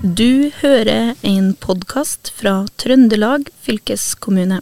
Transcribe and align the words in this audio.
Du 0.00 0.52
hører 0.60 1.16
en 1.26 1.54
podkast 1.58 2.28
fra 2.30 2.60
Trøndelag 2.78 3.48
fylkeskommune. 3.66 4.60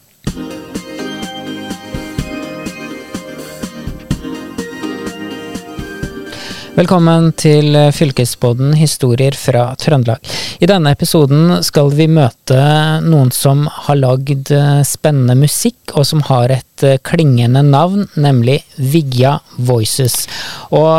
Velkommen 6.77 7.31
til 7.41 7.73
Fylkesboden 7.97 8.75
historier 8.77 9.33
fra 9.33 9.71
Trøndelag. 9.81 10.21
I 10.61 10.67
denne 10.69 10.91
episoden 10.93 11.63
skal 11.65 11.89
vi 11.97 12.05
møte 12.05 12.59
noen 13.01 13.31
som 13.33 13.63
har 13.87 13.97
lagd 13.97 14.51
eh, 14.53 14.83
spennende 14.85 15.39
musikk, 15.41 15.95
og 15.97 16.05
som 16.05 16.21
har 16.29 16.53
et 16.53 16.85
eh, 16.85 16.99
klingende 17.01 17.63
navn, 17.65 18.03
nemlig 18.21 18.59
Vigja 18.77 19.39
Voices. 19.57 20.27
Og 20.69 20.91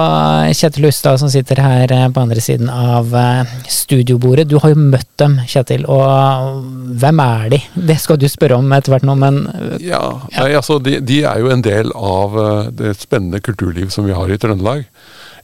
eh, 0.48 0.56
Kjetil 0.58 0.88
Hustad 0.88 1.22
som 1.22 1.30
sitter 1.30 1.62
her 1.62 1.94
på 2.10 2.26
andre 2.26 2.42
siden 2.42 2.74
av 2.74 3.14
studiobordet, 3.70 4.48
du 4.50 4.58
har 4.64 4.74
jo 4.74 4.82
møtt 4.82 5.12
dem, 5.22 5.38
Kjetil. 5.46 5.86
Og 5.86 6.66
hvem 6.98 7.22
er 7.22 7.54
de? 7.54 7.62
Det 7.94 8.00
skal 8.02 8.18
du 8.18 8.26
spørre 8.34 8.58
om 8.58 8.74
etter 8.74 8.96
hvert 8.96 9.06
nå, 9.06 9.14
men 9.22 9.44
Ja, 9.86 10.02
nei, 10.40 10.50
altså 10.58 10.82
de, 10.82 10.98
de 11.06 11.22
er 11.22 11.46
jo 11.46 11.54
en 11.54 11.62
del 11.62 11.94
av 11.94 12.42
det 12.82 12.98
spennende 12.98 13.46
kulturliv 13.46 13.94
som 13.94 14.10
vi 14.10 14.18
har 14.18 14.34
i 14.34 14.42
Trøndelag 14.42 14.88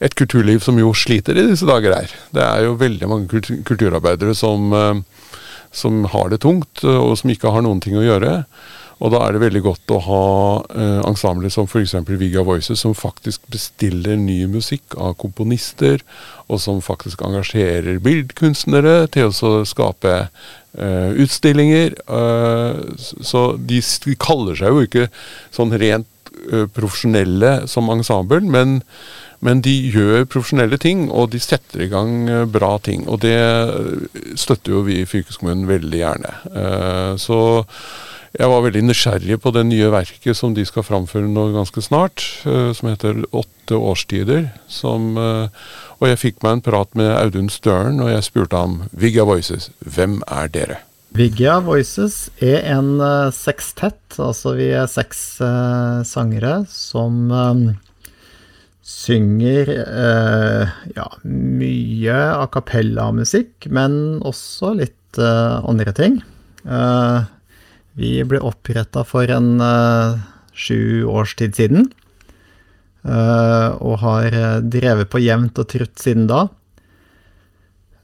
et 0.04 0.16
kulturliv 0.20 0.64
som 0.66 0.78
jo 0.80 0.92
sliter 0.98 1.38
i 1.38 1.48
disse 1.52 1.68
dager 1.70 1.96
her. 1.96 2.14
Det 2.36 2.44
er 2.44 2.68
jo 2.68 2.78
veldig 2.80 3.10
mange 3.10 3.44
kulturarbeidere 3.68 4.36
som, 4.36 4.72
eh, 4.74 5.28
som 5.72 6.04
har 6.12 6.30
det 6.30 6.44
tungt, 6.44 6.84
eh, 6.84 7.00
og 7.00 7.18
som 7.18 7.32
ikke 7.32 7.54
har 7.54 7.64
noen 7.66 7.82
ting 7.84 7.96
å 8.00 8.06
gjøre. 8.06 8.44
Og 9.04 9.12
da 9.12 9.20
er 9.26 9.36
det 9.36 9.42
veldig 9.44 9.62
godt 9.66 9.92
å 9.92 10.00
ha 10.06 10.26
eh, 10.80 11.00
ensembler 11.10 11.52
som 11.52 11.68
f.eks. 11.68 11.96
Viga 12.08 12.44
Voices, 12.46 12.80
som 12.80 12.96
faktisk 12.96 13.44
bestiller 13.52 14.16
ny 14.20 14.46
musikk 14.48 14.96
av 14.96 15.18
komponister, 15.20 16.04
og 16.48 16.62
som 16.64 16.80
faktisk 16.84 17.24
engasjerer 17.26 18.00
bildkunstnere 18.04 19.10
til 19.14 19.32
å 19.32 19.54
skape 19.68 20.14
eh, 20.22 21.10
utstillinger. 21.24 21.98
Eh, 22.08 22.80
så 23.26 23.44
de, 23.58 23.82
de, 24.06 24.16
kaller 24.20 24.60
seg 24.60 24.72
jo 24.72 24.88
ikke 24.88 25.10
sånn 25.56 25.76
rent 25.84 26.34
eh, 26.52 26.67
profesjonelle 26.72 27.64
som 27.72 27.92
ensemble, 27.92 28.44
men 28.45 28.80
men 29.44 29.61
de 29.63 29.73
gjør 29.91 30.23
profesjonelle 30.31 30.80
ting, 30.81 31.09
og 31.11 31.33
de 31.33 31.41
setter 31.44 31.86
i 31.86 31.89
gang 31.91 32.30
eh, 32.31 32.45
bra 32.49 32.77
ting. 32.83 33.05
Og 33.11 33.22
det 33.25 33.36
eh, 33.36 34.33
støtter 34.39 34.77
jo 34.77 34.86
vi 34.88 35.02
i 35.02 35.09
fylkeskommunen 35.09 35.67
veldig 35.69 35.99
gjerne. 35.99 36.33
Eh, 36.47 37.11
så 37.19 37.39
jeg 38.33 38.49
var 38.49 38.64
veldig 38.66 38.86
nysgjerrig 38.88 39.38
på 39.44 39.52
det 39.53 39.66
nye 39.67 39.91
verket 39.94 40.39
som 40.39 40.55
de 40.55 40.64
skal 40.66 40.86
framføre 40.88 41.30
nå 41.30 41.52
ganske 41.53 41.83
snart, 41.86 42.23
som 42.41 42.88
heter 42.89 43.19
Åtte 43.30 43.77
årstider. 43.77 44.47
Som, 44.66 45.14
og 45.21 46.08
jeg 46.09 46.17
fikk 46.17 46.41
meg 46.41 46.55
en 46.55 46.64
prat 46.66 46.97
med 46.97 47.11
Audun 47.14 47.52
Støren, 47.53 48.02
og 48.02 48.09
jeg 48.09 48.25
spurte 48.25 48.58
ham 48.58 48.80
Vigga 48.89 49.27
Voices, 49.30 49.69
hvem 49.86 50.17
er 50.25 50.49
dere? 50.49 50.80
Vigga 51.14 51.59
Voices 51.61 52.31
er 52.41 52.66
en 52.73 52.97
sekstett, 53.38 54.02
altså 54.17 54.58
vi 54.58 54.71
er 54.81 54.89
seks 54.89 55.21
sangere 56.09 56.64
som 56.73 57.30
synger 58.84 59.70
eh, 59.72 60.72
ja, 60.98 61.06
mye 61.23 62.17
a 62.36 62.44
cappella-musikk, 62.52 63.70
men 63.72 64.20
også 64.28 64.73
litt 64.81 65.20
eh, 65.20 65.56
andre 65.64 65.94
ting. 65.95 66.20
Eh, 66.67 67.30
vi 68.00 68.17
ble 68.28 68.42
oppretta 68.44 69.06
for 69.08 69.30
en 69.31 69.56
eh, 69.64 70.20
sju 70.52 71.06
års 71.08 71.36
tid 71.39 71.56
siden, 71.56 71.88
eh, 73.08 73.70
og 73.80 74.02
har 74.04 74.28
eh, 74.36 74.59
drevet 74.76 75.11
på 75.14 75.23
jevnt 75.23 75.64
og 75.64 75.70
trutt 75.72 75.95
siden 76.04 76.28
da. 76.31 76.48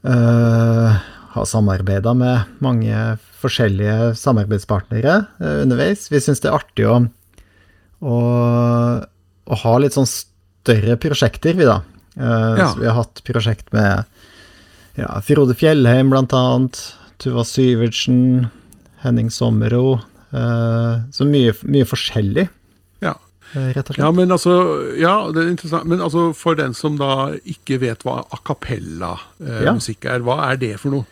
har 0.00 1.44
samarbeida 1.44 2.14
med 2.16 2.54
mange 2.64 2.96
forskjellige 3.42 4.14
samarbeidspartnere 4.16 5.18
underveis. 5.60 6.06
Vi 6.08 6.22
syns 6.24 6.40
det 6.40 6.48
er 6.48 6.56
artig 6.56 6.86
å, 6.88 6.94
å, 8.00 8.16
å 9.44 9.58
ha 9.60 9.74
litt 9.76 9.92
sånn 9.92 10.08
større 10.60 10.96
prosjekter, 11.00 11.56
vi, 11.56 11.66
da. 11.68 11.80
Uh, 12.20 12.58
ja. 12.58 12.70
Vi 12.78 12.88
har 12.88 12.98
hatt 12.98 13.22
prosjekt 13.24 13.70
med 13.72 14.04
ja, 14.98 15.10
Frode 15.24 15.56
Fjellheim, 15.56 16.10
blant 16.12 16.34
annet. 16.36 16.80
Tuva 17.20 17.44
Syvertsen, 17.44 18.48
Henning 19.04 19.30
Sommero. 19.32 20.00
Uh, 20.32 21.00
så 21.14 21.26
mye, 21.28 21.54
mye 21.68 21.88
forskjellig. 21.88 22.46
Ja. 23.04 23.16
Uh, 23.54 23.70
slett. 23.74 24.00
Ja, 24.00 24.10
men 24.14 24.32
altså, 24.32 24.54
ja, 25.00 25.14
det 25.32 25.44
er 25.44 25.52
interessant. 25.54 25.88
Men 25.90 26.04
altså, 26.04 26.30
for 26.36 26.58
den 26.58 26.76
som 26.76 26.98
da 27.00 27.32
ikke 27.40 27.80
vet 27.82 28.04
hva 28.06 28.20
a 28.22 28.40
cappella-musikk 28.46 30.08
ja. 30.08 30.16
er, 30.18 30.26
hva 30.26 30.42
er 30.50 30.60
det 30.60 30.74
for 30.82 30.96
noe? 30.98 31.08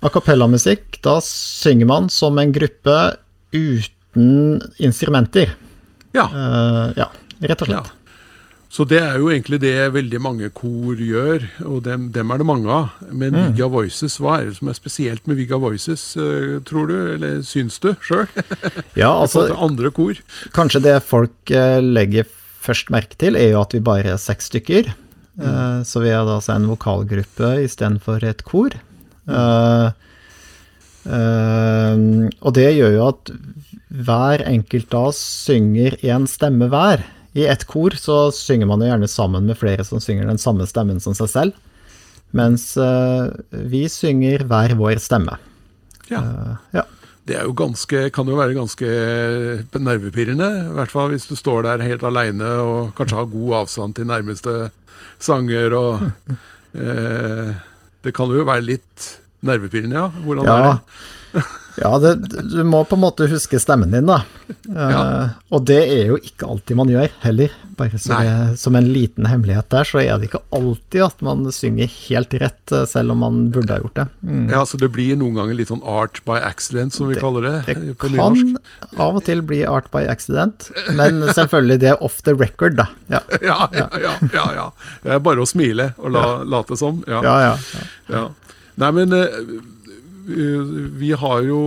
A 0.00 0.08
cappella-musikk, 0.12 1.02
da 1.04 1.18
synger 1.24 1.90
man 1.90 2.06
som 2.12 2.38
en 2.40 2.54
gruppe 2.56 2.94
uten 3.52 4.60
instrumenter. 4.80 5.52
Ja. 6.16 6.24
ja, 6.96 7.06
rett 7.44 7.60
og 7.62 7.68
slett. 7.68 7.90
Så 8.70 8.84
det 8.86 9.00
er 9.02 9.16
jo 9.18 9.32
egentlig 9.32 9.58
det 9.64 9.74
veldig 9.96 10.18
mange 10.22 10.48
kor 10.54 10.94
gjør, 10.94 11.42
og 11.66 11.82
dem, 11.88 12.06
dem 12.14 12.30
er 12.30 12.38
det 12.38 12.46
mange 12.46 12.70
av. 12.70 12.92
Men 13.10 13.34
mm. 13.34 13.40
Viga 13.48 13.66
Voices, 13.72 14.14
hva 14.22 14.36
er 14.38 14.46
det 14.46 14.60
som 14.60 14.70
er 14.70 14.78
spesielt 14.78 15.26
med 15.26 15.40
Viga 15.40 15.58
Voices, 15.58 16.04
uh, 16.14 16.62
tror 16.66 16.86
du? 16.86 16.94
Eller 17.16 17.40
syns 17.46 17.80
du 17.82 17.90
sjøl? 18.06 18.28
ja, 19.00 19.10
altså, 19.10 19.48
andre 19.58 19.90
kor? 19.94 20.22
Kanskje 20.54 20.84
det 20.86 20.94
folk 21.02 21.50
uh, 21.50 21.82
legger 21.82 22.30
først 22.62 22.94
merke 22.94 23.18
til, 23.18 23.34
er 23.34 23.56
jo 23.56 23.64
at 23.64 23.74
vi 23.74 23.82
bare 23.82 24.14
er 24.14 24.22
seks 24.22 24.52
stykker. 24.52 24.94
Mm. 25.34 25.42
Uh, 25.42 25.82
så 25.82 26.06
vi 26.06 26.14
er 26.14 26.22
altså 26.22 26.54
en 26.54 26.70
vokalgruppe 26.70 27.56
istedenfor 27.66 28.22
et 28.30 28.46
kor. 28.46 28.78
Mm. 29.30 29.92
og 32.40 32.50
det 32.56 32.70
gjør 32.74 32.92
jo 32.96 33.02
at 33.04 33.30
hver 34.06 34.42
enkelt 34.48 34.94
av 34.96 35.10
oss 35.12 35.20
synger 35.46 35.94
én 36.02 36.26
stemme 36.30 36.66
hver. 36.72 37.04
I 37.32 37.46
ett 37.46 37.64
kor 37.70 37.94
så 37.98 38.30
synger 38.34 38.66
man 38.66 38.82
jo 38.82 38.88
gjerne 38.90 39.08
sammen 39.10 39.46
med 39.46 39.58
flere 39.58 39.84
som 39.86 40.02
synger 40.02 40.26
den 40.26 40.40
samme 40.40 40.66
stemmen 40.66 40.98
som 41.02 41.14
seg 41.14 41.30
selv, 41.30 41.58
mens 42.34 42.72
uh, 42.78 43.30
vi 43.50 43.84
synger 43.90 44.44
hver 44.50 44.74
vår 44.78 44.98
stemme. 45.02 45.36
Ja. 46.10 46.24
Uh, 46.24 46.56
ja. 46.74 46.84
Det 47.28 47.36
er 47.38 47.46
jo 47.46 47.54
ganske, 47.54 48.08
kan 48.10 48.26
jo 48.26 48.38
være 48.38 48.56
ganske 48.56 48.90
nervepirrende, 49.78 50.48
i 50.72 50.74
hvert 50.74 50.90
fall 50.90 51.12
hvis 51.12 51.28
du 51.30 51.36
står 51.38 51.68
der 51.68 51.86
helt 51.86 52.02
aleine 52.06 52.48
og 52.64 52.94
kanskje 52.98 53.20
har 53.20 53.30
god 53.30 53.56
avstand 53.60 53.94
til 53.98 54.08
nærmeste 54.10 54.56
sanger 55.22 55.76
og 55.76 56.06
uh, 56.74 57.50
Det 58.00 58.14
kan 58.16 58.30
jo 58.32 58.46
være 58.48 58.64
litt 58.64 59.08
nervepirrende, 59.44 59.98
ja. 60.00 60.08
Hvordan 60.24 60.48
ja. 60.48 60.54
er 60.56 60.64
det? 60.64 61.44
Ja, 61.78 61.92
det, 62.02 62.14
du 62.50 62.62
må 62.66 62.82
på 62.88 62.96
en 62.96 63.02
måte 63.04 63.28
huske 63.30 63.60
stemmen 63.62 63.92
din, 63.94 64.08
da. 64.08 64.22
Ja. 64.66 64.88
Uh, 64.90 65.34
og 65.54 65.66
det 65.68 65.78
er 65.84 66.10
jo 66.12 66.18
ikke 66.18 66.48
alltid 66.50 66.78
man 66.78 66.90
gjør, 66.90 67.12
heller. 67.22 67.54
Bare 67.78 67.96
det, 67.96 68.58
som 68.60 68.76
en 68.76 68.88
liten 68.92 69.28
hemmelighet 69.30 69.70
der, 69.72 69.86
så 69.88 70.02
er 70.02 70.18
det 70.18 70.28
ikke 70.28 70.42
alltid 70.56 71.04
at 71.06 71.22
man 71.24 71.46
synger 71.54 71.88
helt 71.90 72.34
rett, 72.42 72.74
eh, 72.74 72.84
selv 72.88 73.14
om 73.14 73.22
man 73.24 73.38
burde 73.54 73.72
ha 73.72 73.80
gjort 73.80 73.96
det. 73.96 74.06
Mm. 74.26 74.42
Ja, 74.52 74.64
så 74.68 74.80
det 74.80 74.90
blir 74.92 75.16
noen 75.20 75.38
ganger 75.38 75.56
litt 75.56 75.70
sånn 75.72 75.84
art 75.88 76.20
by 76.28 76.40
accident, 76.44 76.94
som 76.96 77.08
vi 77.08 77.16
det, 77.16 77.22
kaller 77.24 77.46
det? 77.46 77.54
Det 77.70 77.96
kan 78.02 78.12
nynorsk. 78.12 78.60
av 79.00 79.20
og 79.20 79.24
til 79.28 79.40
bli 79.46 79.62
art 79.68 79.88
by 79.94 80.04
accident, 80.12 80.68
men 80.98 81.24
selvfølgelig 81.30 81.80
det 81.80 81.92
er 81.94 82.04
off 82.04 82.20
the 82.26 82.36
record, 82.36 82.76
da. 82.80 82.90
Ja, 83.12 83.22
ja, 83.50 83.58
ja. 83.76 83.88
ja, 84.02 84.14
ja, 84.34 84.46
ja. 84.58 84.68
Det 85.06 85.16
er 85.16 85.24
bare 85.24 85.46
å 85.46 85.48
smile 85.48 85.92
og 85.96 86.12
la, 86.18 86.26
late 86.44 86.76
som. 86.80 87.00
Ja, 87.08 87.24
ja. 87.24 87.56
ja. 88.12 88.26
Nei, 88.80 88.90
men 88.96 89.12
uh, 89.16 89.54
vi 90.26 91.12
har 91.16 91.42
jo 91.46 91.60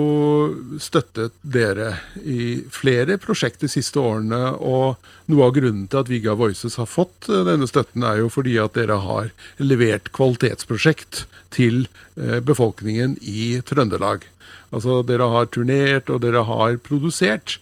støttet 0.81 1.33
dere 1.41 1.93
i 2.23 2.63
flere 2.71 3.17
prosjekt 3.21 3.63
de 3.63 3.69
siste 3.71 3.99
årene. 3.99 4.55
Og 4.59 4.99
noe 5.31 5.47
av 5.47 5.55
grunnen 5.55 5.87
til 5.87 6.01
at 6.01 6.11
Viga 6.11 6.35
Voices 6.39 6.77
har 6.81 6.89
fått 6.89 7.29
eh, 7.29 7.43
denne 7.47 7.67
støtten, 7.69 8.05
er 8.05 8.21
jo 8.23 8.31
fordi 8.33 8.57
at 8.61 8.75
dere 8.77 8.99
har 9.03 9.31
levert 9.61 10.11
kvalitetsprosjekt 10.15 11.25
til 11.53 11.85
eh, 12.17 12.39
befolkningen 12.43 13.17
i 13.21 13.61
Trøndelag. 13.67 14.27
Altså 14.73 15.01
dere 15.07 15.29
har 15.33 15.49
turnert, 15.53 16.09
og 16.09 16.23
dere 16.25 16.45
har 16.47 16.79
produsert 16.83 17.59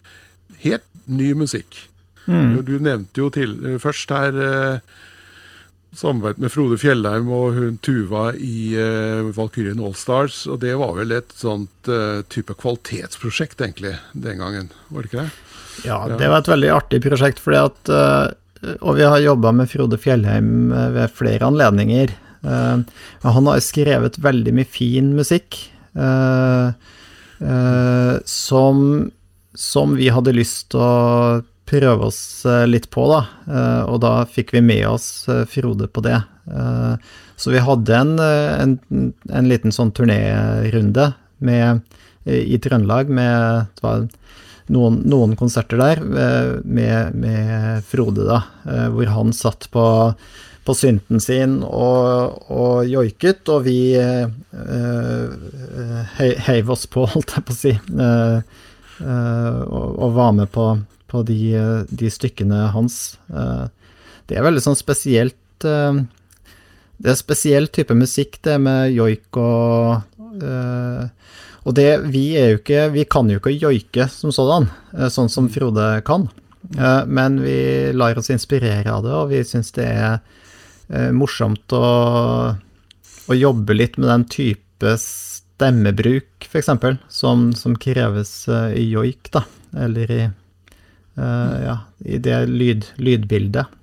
helt 0.63 0.87
ny 1.11 1.33
musikk. 1.37 1.87
Mm. 2.27 2.61
Du 2.67 2.77
nevnte 2.79 3.23
jo 3.23 3.31
til, 3.33 3.57
først 3.81 4.11
her 4.13 4.37
samarbeid 5.95 6.39
med 6.39 6.51
Frode 6.53 6.77
Fjellheim 6.79 7.29
og 7.35 7.57
hun 7.57 7.77
Tuva 7.83 8.31
i 8.37 8.73
uh, 8.79 9.27
Valkyrien 9.35 9.81
Allstars. 9.83 10.45
Og 10.47 10.61
det 10.63 10.73
var 10.79 10.95
vel 10.97 11.11
et 11.17 11.33
sånt 11.35 11.91
uh, 11.91 12.21
type 12.31 12.55
kvalitetsprosjekt, 12.61 13.61
egentlig, 13.63 13.97
den 14.13 14.39
gangen? 14.41 14.71
Var 14.89 15.03
det 15.03 15.11
ikke 15.11 15.25
det? 15.25 15.31
Ja, 15.87 15.99
det 16.07 16.27
var 16.31 16.43
et 16.43 16.51
veldig 16.51 16.71
artig 16.75 17.01
prosjekt, 17.03 17.39
fordi 17.43 17.59
at 17.63 17.91
uh, 17.91 18.27
Og 18.85 18.99
vi 18.99 19.07
har 19.07 19.23
jobba 19.23 19.51
med 19.57 19.71
Frode 19.71 19.97
Fjellheim 19.97 20.69
ved 20.95 21.15
flere 21.17 21.47
anledninger. 21.49 22.13
Uh, 22.45 22.83
han 23.25 23.49
har 23.49 23.63
skrevet 23.63 24.19
veldig 24.21 24.53
mye 24.57 24.69
fin 24.69 25.15
musikk 25.17 25.57
som, 28.31 28.77
som 29.57 29.95
vi 29.97 30.07
hadde 30.13 30.33
lyst 30.37 30.69
til 30.71 30.79
å 30.79 31.41
prøve 31.71 32.09
oss 32.09 32.45
eh, 32.45 32.65
litt 32.67 32.89
på, 32.91 33.05
da. 33.11 33.21
Eh, 33.47 33.83
og 33.91 34.01
da 34.03 34.13
fikk 34.29 34.53
vi 34.55 34.63
med 34.65 34.85
oss 34.89 35.07
eh, 35.31 35.45
Frode 35.49 35.87
på 35.91 36.03
det. 36.05 36.19
Så 37.39 37.51
vi 37.53 37.61
hadde 37.63 37.95
en, 37.95 38.15
en, 38.19 38.71
en 39.29 39.47
liten 39.47 39.71
sånn 39.71 39.91
turnérunde 39.95 41.05
med, 41.45 41.85
i 42.25 42.57
Trøndelag 42.61 43.09
med 43.13 43.77
noen, 44.73 44.97
noen, 45.05 45.35
konserter 45.39 45.79
der 45.79 46.01
med, 46.01 47.13
med, 47.13 47.85
Frode, 47.87 48.25
da. 48.25 48.41
Hvor 48.91 49.13
han 49.13 49.33
satt 49.37 49.69
på, 49.71 49.85
på 50.65 50.75
synten 50.75 51.21
sin 51.23 51.59
og, 51.63 52.41
og 52.51 52.89
joiket, 52.89 53.45
og 53.53 53.69
vi 53.69 53.79
uh, 53.95 54.27
heiv 56.49 56.73
oss 56.73 56.89
på, 56.89 57.05
holdt 57.13 57.37
jeg 57.37 57.47
på 57.47 57.55
å 57.55 57.61
si. 57.61 57.75
Og, 59.01 59.89
og, 59.95 60.09
var 60.17 60.35
med 60.41 60.51
på, 60.53 60.73
på 61.11 61.23
de, 61.27 61.41
de, 61.91 62.09
stykkene 62.11 62.69
hans. 62.75 63.17
Uh, 63.27 63.67
det 64.29 64.39
er 64.39 64.45
veldig 64.45 64.63
sånn 64.63 64.79
spesielt 64.79 65.67
uh, 65.67 65.99
Det 67.01 67.11
er 67.11 67.19
spesiell 67.19 67.67
type 67.73 67.95
musikk, 67.97 68.39
det 68.45 68.57
med 68.61 68.93
joik 68.95 69.37
og 69.41 70.01
Og 71.61 71.73
det 71.75 71.89
Vi 72.13 72.23
er 72.39 72.53
jo 72.53 72.59
ikke 72.61 72.85
Vi 72.93 73.03
kan 73.09 73.29
jo 73.29 73.41
ikke 73.41 73.57
joike 73.57 74.07
som 74.13 74.31
sådan, 74.31 74.69
sånn 75.11 75.29
som 75.29 75.49
Frode 75.51 76.01
kan. 76.07 76.29
men 77.07 77.41
vi 77.41 77.91
lar 77.91 78.17
oss 78.17 78.29
inspirere 78.29 78.87
av 78.93 79.03
det, 79.03 79.11
og 79.11 79.29
vi 79.33 79.41
syns 79.43 79.73
det 79.75 79.87
er 79.89 81.11
morsomt 81.11 81.73
å, 81.73 81.87
å 83.27 83.33
jobbe 83.35 83.75
litt 83.75 83.97
med 83.97 84.07
den 84.07 84.25
type 84.31 84.93
stemmebruk, 85.01 86.47
f.eks., 86.47 86.69
som, 87.09 87.49
som 87.53 87.75
kreves 87.75 88.47
i 88.77 88.87
joik, 88.93 89.33
da, 89.33 89.43
eller 89.83 90.15
i, 90.15 90.21
ja, 91.19 91.77
i 92.05 92.19
det 92.23 92.37
lyd, 92.49 92.87
lydbildet. 93.01 93.77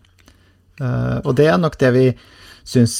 Uh, 0.78 1.18
og 1.24 1.34
det 1.38 1.48
er 1.50 1.58
nok 1.58 1.74
det 1.80 1.88
vi 1.90 2.04
syns 2.68 2.92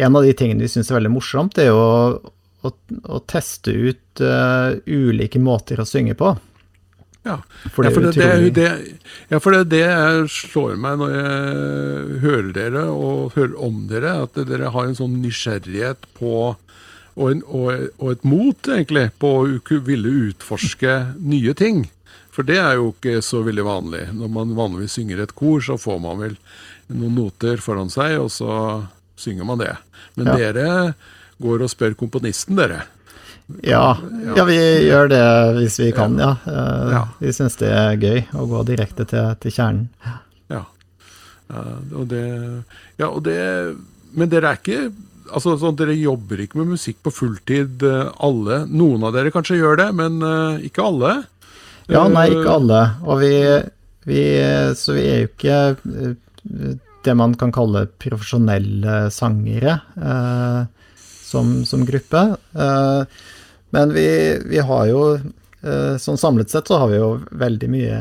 En 0.00 0.16
av 0.16 0.24
de 0.24 0.32
tingene 0.34 0.64
vi 0.64 0.70
syns 0.72 0.88
er 0.90 0.96
veldig 0.96 1.12
morsomt, 1.12 1.54
det 1.54 1.66
er 1.66 1.70
jo 1.70 1.78
å, 1.78 2.30
å, 2.64 2.70
å 3.12 3.18
teste 3.28 3.70
ut 3.70 4.22
ulike 4.88 5.40
måter 5.42 5.82
å 5.82 5.84
synge 5.86 6.16
på. 6.16 6.30
Ja, 7.26 7.40
for 7.74 7.82
det, 7.82 7.90
ja, 8.14 8.36
det, 8.38 8.50
det, 8.54 8.68
ja, 9.28 9.40
for 9.42 9.56
det, 9.56 9.64
det 9.72 9.86
slår 10.30 10.76
meg 10.78 11.00
når 11.00 11.14
jeg 11.16 12.20
hører 12.22 12.52
dere 12.54 12.84
og 12.92 13.34
hører 13.34 13.56
om 13.66 13.80
dere, 13.90 14.12
at 14.26 14.38
dere 14.46 14.70
har 14.70 14.86
en 14.86 14.94
sånn 14.98 15.18
nysgjerrighet 15.24 16.06
på 16.20 16.36
og, 17.16 17.26
en, 17.30 17.42
og, 17.48 17.88
og, 17.96 18.10
et 18.12 18.24
mot, 18.28 18.68
egentlig, 18.68 19.08
på 19.18 19.32
å 19.40 19.80
ville 19.88 20.12
utforske 20.28 20.96
nye 21.16 21.54
ting. 21.58 21.86
For 22.36 22.44
det 22.44 22.58
er 22.60 22.74
jo 22.76 22.90
ikke 22.92 23.22
så 23.24 23.40
veldig 23.46 23.64
vanlig. 23.64 24.02
Når 24.12 24.32
man 24.32 24.56
vanligvis 24.58 24.98
synger 24.98 25.22
et 25.24 25.32
kor, 25.36 25.62
så 25.64 25.78
får 25.80 26.02
man 26.04 26.20
vel 26.20 26.34
noen 26.92 27.16
noter 27.16 27.62
foran 27.64 27.88
seg, 27.92 28.18
og 28.20 28.28
så 28.34 28.50
synger 29.16 29.48
man 29.48 29.62
det. 29.62 29.72
Men 30.20 30.28
ja. 30.28 30.36
dere 30.36 30.68
går 31.40 31.64
og 31.64 31.72
spør 31.72 31.96
komponisten, 31.96 32.58
dere. 32.60 32.82
Ja, 33.62 33.96
ja, 34.34 34.44
vi 34.44 34.58
gjør 34.58 35.08
det 35.12 35.24
hvis 35.60 35.78
vi 35.78 35.92
kan, 35.94 36.16
ja. 36.18 36.32
ja. 36.44 37.02
Vi 37.20 37.30
syns 37.32 37.54
det 37.60 37.70
er 37.70 38.00
gøy 38.02 38.24
å 38.34 38.46
gå 38.50 38.62
direkte 38.66 39.06
til, 39.08 39.36
til 39.40 39.54
kjernen. 39.54 39.86
Ja. 40.50 40.64
Og 41.94 42.08
det, 42.10 42.24
ja, 42.98 43.06
og 43.06 43.20
det 43.22 43.38
Men 44.18 44.32
dere 44.32 44.50
er 44.50 44.58
ikke 44.58 44.80
altså, 45.30 45.54
sånn, 45.60 45.76
Dere 45.78 45.94
jobber 45.94 46.42
ikke 46.42 46.58
med 46.58 46.74
musikk 46.74 46.98
på 47.06 47.12
fulltid, 47.14 47.84
eh, 47.86 48.10
alle. 48.26 48.64
Noen 48.66 49.06
av 49.06 49.14
dere 49.14 49.32
kanskje 49.34 49.60
gjør 49.60 49.78
det, 49.80 49.88
men 49.98 50.18
uh, 50.24 50.58
ikke 50.66 50.84
alle? 50.84 51.12
Ja, 51.92 52.06
nei, 52.10 52.28
ikke 52.34 52.56
alle. 52.58 52.82
Og 53.06 53.20
vi, 53.22 53.32
vi, 54.08 54.22
Så 54.78 54.96
vi 54.96 55.06
er 55.06 55.24
jo 55.24 55.30
ikke 55.30 55.58
det 57.06 57.14
man 57.14 57.36
kan 57.38 57.52
kalle 57.54 57.86
profesjonelle 58.02 59.06
sangere 59.14 59.78
eh, 59.94 60.62
som, 61.22 61.60
som, 61.68 61.84
gruppe. 61.86 62.22
Eh, 62.58 63.18
men 63.76 63.94
vi, 63.94 64.08
vi, 64.46 64.62
har 64.62 64.86
jo 64.92 65.02
Sånn 65.98 66.18
samlet 66.20 66.52
sett 66.52 66.68
så 66.70 66.76
har 66.78 66.90
vi 66.92 66.98
jo 67.00 67.06
veldig 67.34 67.68
mye 67.72 67.96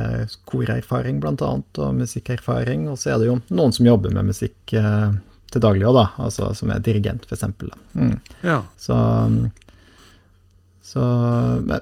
korerfaring, 0.46 1.18
annet, 1.26 1.80
og 1.82 1.96
musikkerfaring. 1.98 2.84
Og 2.92 3.00
så 3.02 3.16
er 3.16 3.24
det 3.24 3.30
jo 3.32 3.40
noen 3.58 3.74
som 3.74 3.88
jobber 3.88 4.14
med 4.14 4.28
musikk 4.28 4.76
til 5.56 5.64
daglig 5.64 5.88
òg, 5.88 5.96
da. 5.98 6.04
Altså 6.28 6.52
som 6.54 6.70
er 6.76 6.84
dirigent, 6.86 7.26
f.eks. 7.26 7.48
Mm. 7.98 8.12
Ja. 8.46 8.60
Så, 8.78 9.00
så 10.86 11.02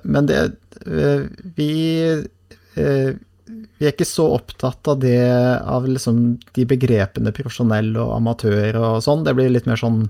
Men 0.04 0.28
det 0.30 0.40
eh, 0.88 1.26
Vi 1.58 1.74
eh, 2.80 3.14
vi 3.84 3.90
er 3.90 3.98
ikke 3.98 4.08
så 4.08 4.30
opptatt 4.38 4.88
av 4.88 5.02
det, 5.02 5.20
av 5.60 5.84
liksom 5.90 6.20
de 6.56 6.64
begrepene 6.70 7.34
profesjonell 7.36 7.90
og 8.00 8.14
amatør 8.16 8.78
og 8.80 9.02
sånn. 9.04 9.26
Det 9.26 9.34
blir 9.36 9.52
litt 9.52 9.68
mer 9.68 9.82
sånn 9.82 10.06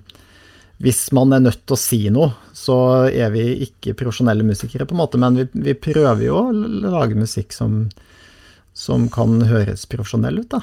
Hvis 0.83 1.07
man 1.15 1.33
er 1.33 1.41
nødt 1.41 1.63
til 1.65 1.73
å 1.73 1.79
si 1.79 1.99
noe, 2.13 2.33
så 2.53 2.75
er 3.07 3.31
vi 3.33 3.45
ikke 3.65 3.95
profesjonelle 3.97 4.45
musikere, 4.45 4.85
på 4.85 4.93
en 4.93 5.01
måte, 5.01 5.17
men 5.21 5.37
vi, 5.39 5.45
vi 5.69 5.73
prøver 5.73 6.25
jo 6.25 6.37
å 6.37 6.51
lage 6.53 7.17
musikk 7.17 7.53
som, 7.55 7.87
som 8.77 9.07
kan 9.13 9.39
høres 9.47 9.85
profesjonell 9.89 10.41
ut, 10.43 10.49
da. 10.53 10.61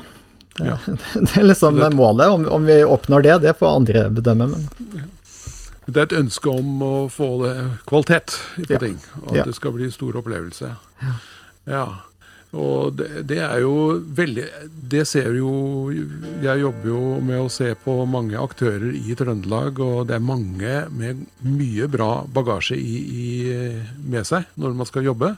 Det, 0.59 0.67
ja. 0.67 0.77
det 1.15 1.39
er 1.41 1.47
liksom 1.47 1.79
det, 1.81 1.91
målet. 1.97 2.29
Om, 2.29 2.47
om, 2.53 2.69
vi 2.69 2.83
oppnår 2.85 3.27
det, 3.27 3.39
det 3.47 3.57
får 3.59 3.79
andre 3.81 4.05
bedømme. 4.13 4.51
Men. 4.55 5.09
Det 5.91 6.03
er 6.03 6.09
et 6.09 6.19
ønske 6.21 6.53
om 6.53 6.85
å 6.85 6.95
få 7.13 7.31
kvalitet 7.89 8.37
på 8.61 8.69
ja. 8.69 8.81
ting, 8.83 8.97
og 9.25 9.33
at 9.33 9.43
ja. 9.43 9.49
det 9.49 9.57
skal 9.59 9.75
bli 9.75 9.91
stor 9.93 10.21
opplevelse. 10.21 10.71
Ja. 11.71 11.87
Og 12.51 12.97
det, 12.99 13.29
det, 13.31 13.39
er 13.45 13.61
jo 13.63 14.01
veldig 14.03 14.45
Det 14.91 15.05
ser 15.07 15.37
jo 15.39 15.53
Jeg 16.43 16.63
jobber 16.65 16.89
jo 16.89 17.03
med 17.23 17.45
å 17.45 17.53
se 17.53 17.69
på 17.79 17.95
mange 18.11 18.35
aktører 18.43 18.91
i 18.91 19.15
Trøndelag, 19.15 19.79
og 19.79 20.09
det 20.09 20.17
er 20.17 20.25
mange 20.25 20.73
med 20.91 21.23
mye 21.47 21.87
bra 21.91 22.25
bagasje 22.27 22.75
i, 22.75 22.97
i, 23.23 23.29
med 24.03 24.27
seg 24.27 24.51
når 24.59 24.75
man 24.81 24.89
skal 24.89 25.07
jobbe. 25.07 25.37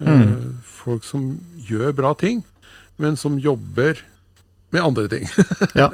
Mm. 0.00 0.10
Eh, 0.10 0.34
folk 0.64 1.06
som 1.06 1.30
gjør 1.68 1.94
bra 1.94 2.14
ting, 2.18 2.42
men 2.98 3.18
som 3.20 3.38
jobber 3.38 4.02
med 4.74 4.82
andre 4.82 5.06
ting. 5.12 5.30
ja. 5.80 5.90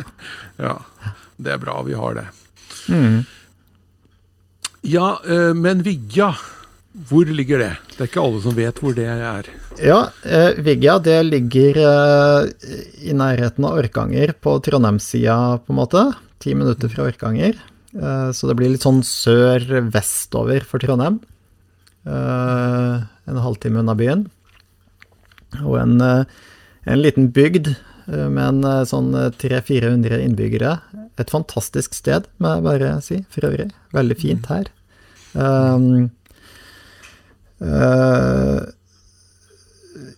ja. 0.56 0.76
Det 1.36 1.52
er 1.52 1.60
bra 1.60 1.82
vi 1.84 1.96
har 1.98 2.16
det. 2.16 2.26
Mm. 2.88 3.24
Ja, 4.86 5.20
eh, 5.26 5.52
men 5.54 5.82
Vigja, 5.82 6.28
hvor 7.08 7.26
ligger 7.26 7.58
det? 7.58 7.72
Det 7.90 8.04
er 8.04 8.10
ikke 8.10 8.22
alle 8.22 8.42
som 8.44 8.54
vet 8.54 8.78
hvor 8.78 8.94
det 8.94 9.06
er. 9.10 9.48
Ja, 9.82 9.98
eh, 10.22 10.58
Vigja 10.62 10.98
det 11.02 11.16
ligger 11.26 11.80
eh, 11.82 12.68
i 13.02 13.16
nærheten 13.16 13.66
av 13.66 13.80
Orkanger, 13.80 14.34
på 14.38 14.54
Trondheimssida 14.62 15.58
på 15.64 15.74
en 15.74 15.80
måte. 15.80 16.04
Ti 16.38 16.54
minutter 16.54 16.92
fra 16.92 17.08
Orkanger. 17.10 17.58
Så 17.96 18.44
det 18.44 18.58
blir 18.58 18.68
litt 18.68 18.84
sånn 18.84 18.98
sør-vestover 19.08 20.66
for 20.68 20.82
Trondheim. 20.82 21.14
En 22.04 23.38
halvtime 23.40 23.80
unna 23.80 23.94
byen. 23.96 24.26
Og 25.62 25.78
en, 25.80 25.94
en 26.04 27.00
liten 27.00 27.30
bygd 27.32 27.70
med 28.06 28.64
en 28.66 28.86
sånn 28.86 29.10
300-400 29.14 30.12
eh, 30.12 30.24
innbyggere. 30.26 30.76
Et 31.18 31.32
fantastisk 31.32 31.96
sted, 31.96 32.28
må 32.38 32.54
jeg 32.54 32.66
bare 32.66 32.90
si, 33.04 33.20
for 33.32 33.48
øvrig. 33.48 33.70
Veldig 33.96 34.18
fint 34.20 34.50
her. 34.52 34.70
Um, 35.36 36.06
uh, 37.60 38.62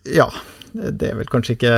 ja, 0.08 0.28
det 0.72 1.10
er 1.10 1.18
vel 1.18 1.30
kanskje 1.30 1.56
ikke 1.58 1.72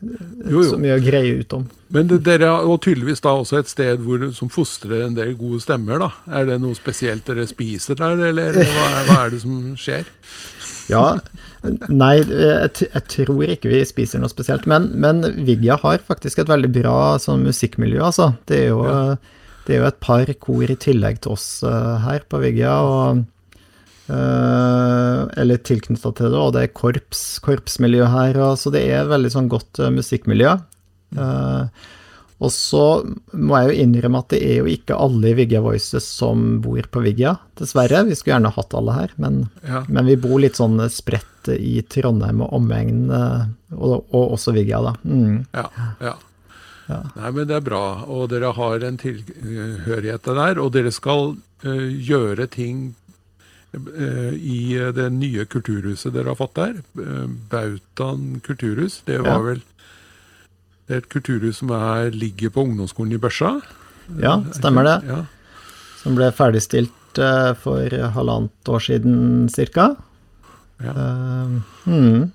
jo, 0.00 0.60
jo. 0.60 0.64
så 0.70 0.78
mye 0.80 0.96
å 0.96 1.02
greie 1.02 1.38
ut 1.40 1.56
om. 1.56 1.66
Men 1.92 2.08
det, 2.10 2.22
dere 2.26 2.50
har 2.56 2.80
tydeligvis 2.82 3.22
da 3.24 3.36
også 3.38 3.60
et 3.60 3.70
sted 3.70 4.02
hvor, 4.02 4.24
som 4.36 4.50
fostrer 4.52 5.06
en 5.06 5.16
del 5.16 5.34
gode 5.38 5.60
stemmer, 5.64 6.00
da. 6.02 6.10
Er 6.40 6.48
det 6.50 6.60
noe 6.62 6.76
spesielt 6.78 7.26
dere 7.28 7.46
spiser 7.48 7.98
der, 7.98 8.20
eller 8.30 8.60
hva, 8.60 8.86
hva 9.08 9.20
er 9.24 9.34
det 9.34 9.42
som 9.44 9.60
skjer? 9.80 10.08
Ja, 10.90 11.16
Nei, 11.90 12.20
jeg, 12.20 12.68
jeg, 12.84 13.02
tror 13.10 13.40
ikke 13.50 13.70
vi 13.72 13.80
spiser 13.88 14.20
noe 14.22 14.30
spesielt. 14.30 14.68
Men, 14.70 14.90
men 15.02 15.24
Vigja 15.46 15.78
har 15.82 16.04
faktisk 16.06 16.42
et 16.42 16.50
veldig 16.50 16.70
bra 16.76 16.98
sånn, 17.22 17.46
musikkmiljø, 17.46 18.02
altså. 18.06 18.32
Det 18.46 18.60
er, 18.60 18.68
jo, 18.70 18.84
ja. 18.86 19.16
Det 19.66 19.74
er, 19.74 19.80
jo, 19.82 19.88
et 19.90 20.02
par 20.02 20.30
kor 20.42 20.70
i 20.70 20.78
tillegg 20.78 21.22
til 21.24 21.34
oss 21.34 21.48
uh, 21.66 21.96
her 22.04 22.24
på 22.30 22.40
Vigja. 22.42 22.76
og 22.86 23.24
uh, 24.10 25.26
eller 25.36 25.60
tilknytta 25.66 26.12
til 26.14 26.30
det, 26.30 26.40
og 26.40 26.54
det 26.56 26.64
er 26.64 26.74
korps, 26.76 27.26
korpsmiljø 27.44 28.08
her. 28.12 28.40
Og, 28.48 28.56
så 28.62 28.72
det 28.74 28.86
er 28.86 29.10
veldig 29.10 29.32
sånn 29.34 29.52
godt 29.52 29.82
uh, 29.82 29.92
musikkmiljø. 29.94 30.56
Uh, 31.16 31.92
og 32.36 32.52
så 32.52 32.82
må 33.32 33.56
jeg 33.56 33.70
jo 33.70 33.84
innrømme 33.86 34.20
at 34.20 34.34
det 34.34 34.40
er 34.44 34.58
jo 34.60 34.68
ikke 34.68 34.98
alle 35.00 35.30
i 35.30 35.36
Vigga 35.38 35.62
Voices 35.64 36.04
som 36.18 36.58
bor 36.64 36.84
på 36.92 37.00
Vigga, 37.06 37.38
dessverre. 37.56 38.02
Vi 38.04 38.16
skulle 38.18 38.34
gjerne 38.34 38.52
hatt 38.52 38.76
alle 38.76 38.96
her, 38.96 39.14
men, 39.22 39.46
ja. 39.64 39.80
men 39.88 40.10
vi 40.10 40.18
bor 40.20 40.36
litt 40.42 40.60
sånn 40.60 40.76
spredt 40.92 41.48
i 41.54 41.78
Trondheim 41.88 42.42
og 42.44 42.52
omegn, 42.58 43.06
eh, 43.08 43.46
og, 43.78 44.04
og, 44.10 44.34
også 44.36 44.52
Vigga, 44.56 44.82
da. 44.84 44.92
Mm. 45.08 45.38
Ja, 45.56 45.64
ja. 46.10 46.12
Ja, 46.88 47.00
Nei, 47.16 47.30
men 47.34 47.48
det 47.48 47.56
er 47.56 47.64
bra, 47.66 48.04
og 48.06 48.28
dere 48.30 48.52
har 48.54 48.84
en 48.86 48.98
tilhørighet 49.00 50.28
der, 50.28 50.60
og 50.62 50.72
dere 50.76 50.92
skal 50.94 51.32
uh, 51.66 51.88
gjøre 51.90 52.46
ting 52.52 52.94
uh, 53.74 54.32
i 54.34 54.76
det 54.94 55.08
nye 55.12 55.44
kulturhuset 55.50 56.14
dere 56.14 56.30
har 56.30 56.38
fått 56.38 56.54
der. 56.60 56.76
Uh, 56.98 57.26
Bautan 57.50 58.40
kulturhus. 58.46 59.00
Det 59.06 59.18
var 59.24 59.40
Ja. 59.40 59.48
vel 59.52 59.62
det 60.86 60.94
er 60.94 60.98
et 61.02 61.08
kulturhus 61.10 61.58
som 61.58 61.70
er, 61.74 62.12
ligger 62.14 62.52
på 62.54 62.62
ungdomsskolen 62.62 63.16
i 63.16 63.18
Børsa? 63.18 63.56
Ja, 64.22 64.36
stemmer 64.54 64.86
det. 64.86 65.00
Ja. 65.08 65.24
Som 65.98 66.14
ble 66.14 66.28
ferdigstilt 66.30 67.18
eh, 67.18 67.54
for 67.58 67.90
halvannet 68.14 68.70
år 68.70 68.84
siden 68.84 69.48
ca. 69.50 69.88
Ja. 70.78 70.94
mm, 71.90 72.30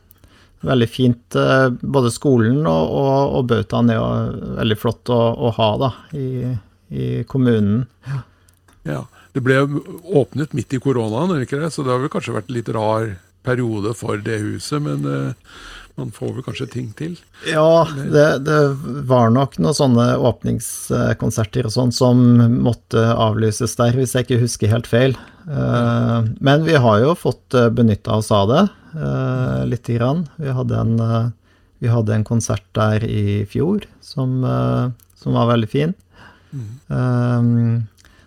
veldig 0.67 0.89
fint. 0.89 1.35
eh, 1.35 1.69
både 1.81 2.11
skolen 2.13 2.61
og, 2.69 2.93
og, 3.01 3.35
og 3.39 3.47
Bautaen 3.51 3.89
er 3.91 3.99
jo 3.99 4.07
veldig 4.59 4.77
flott 4.81 5.11
å, 5.13 5.19
å 5.47 5.51
ha 5.57 5.69
da, 5.81 5.91
i, 6.17 6.53
i 6.91 7.09
kommunen. 7.31 7.85
Ja, 8.87 9.03
Det 9.33 9.43
ble 9.45 9.61
åpnet 10.21 10.55
midt 10.57 10.73
i 10.75 10.79
koronaen, 10.83 11.37
ikke 11.43 11.61
det? 11.61 11.71
så 11.73 11.85
det 11.85 11.93
har 11.93 12.01
vel 12.03 12.11
kanskje 12.13 12.35
vært 12.35 12.49
en 12.49 12.57
litt 12.57 12.71
rar 12.75 13.13
periode 13.45 13.93
for 13.97 14.21
det 14.21 14.41
huset. 14.41 14.81
Men 14.83 15.05
uh, 15.05 15.53
man 15.99 16.11
får 16.15 16.33
vel 16.35 16.45
kanskje 16.45 16.67
ting 16.71 16.89
til. 16.97 17.15
Ja, 17.49 17.85
det, 17.95 18.25
det 18.47 18.59
var 19.09 19.31
nok 19.33 19.57
noen 19.61 19.75
sånne 19.77 20.05
åpningskonserter 20.29 21.67
og 21.67 21.73
sånn 21.75 21.91
som 21.95 22.21
måtte 22.63 23.03
avlyses 23.13 23.75
der, 23.79 23.95
hvis 23.97 24.15
jeg 24.15 24.27
ikke 24.27 24.41
husker 24.43 24.71
helt 24.71 24.89
feil. 24.89 25.17
Eh, 25.49 26.29
Men 26.39 26.63
vi 26.67 26.77
har 26.79 27.01
jo 27.03 27.15
fått 27.17 27.57
benytta 27.75 28.17
oss 28.21 28.31
av 28.33 28.47
det 28.51 28.63
eh, 28.95 29.65
lite 29.65 29.95
grann. 29.97 30.25
Vi 30.37 30.51
hadde 30.51 30.77
en, 30.77 30.99
uh, 30.99 31.29
vi 31.79 31.89
hadde 31.91 32.13
en 32.15 32.25
konsert 32.27 32.65
der 32.77 33.03
i 33.07 33.43
fjor 33.49 33.85
som, 34.01 34.43
uh, 34.43 34.91
som 35.17 35.33
var 35.37 35.49
veldig 35.53 35.69
fin. 35.71 35.95
Eh, 36.51 37.41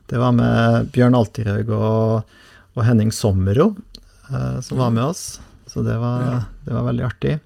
Det 0.06 0.18
var 0.20 0.32
med 0.36 0.90
Bjørn 0.92 1.14
Alterhaug 1.16 1.70
og, 1.72 2.36
og 2.76 2.84
Henning 2.84 3.10
Sommero 3.12 3.70
uh, 4.30 4.60
som 4.60 4.78
var 4.78 4.90
med 4.92 5.04
oss. 5.04 5.40
Så 5.66 5.82
det 5.82 5.96
var, 5.98 6.44
det 6.64 6.74
var 6.74 6.84
veldig 6.90 7.04
artig. 7.04 7.38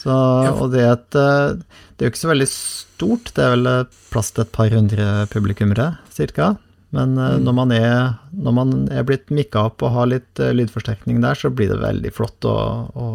Så, 0.00 0.12
og 0.12 0.72
det 0.72 0.82
er, 0.82 0.96
et, 0.96 1.10
det 1.14 2.02
er 2.02 2.08
jo 2.08 2.12
ikke 2.12 2.24
så 2.24 2.32
veldig 2.32 2.48
stort, 2.50 3.30
det 3.36 3.44
er 3.44 3.52
vel 3.54 3.68
plass 4.10 4.32
til 4.34 4.44
et 4.44 4.50
par 4.52 4.72
hundre 4.74 5.06
publikummere, 5.32 5.86
cirka. 6.12 6.56
Men 6.94 7.16
mm. 7.18 7.42
når, 7.42 7.56
man 7.56 7.74
er, 7.74 7.96
når 8.30 8.54
man 8.54 8.74
er 8.92 9.06
blitt 9.06 9.32
mikka 9.34 9.66
opp 9.70 9.82
og 9.82 9.94
har 9.96 10.10
litt 10.12 10.42
eh, 10.42 10.54
lydforsterkning 10.54 11.20
der, 11.24 11.38
så 11.38 11.50
blir 11.50 11.72
det 11.72 11.80
veldig 11.82 12.12
flott 12.14 12.46
å, 12.46 12.56
å 12.94 13.06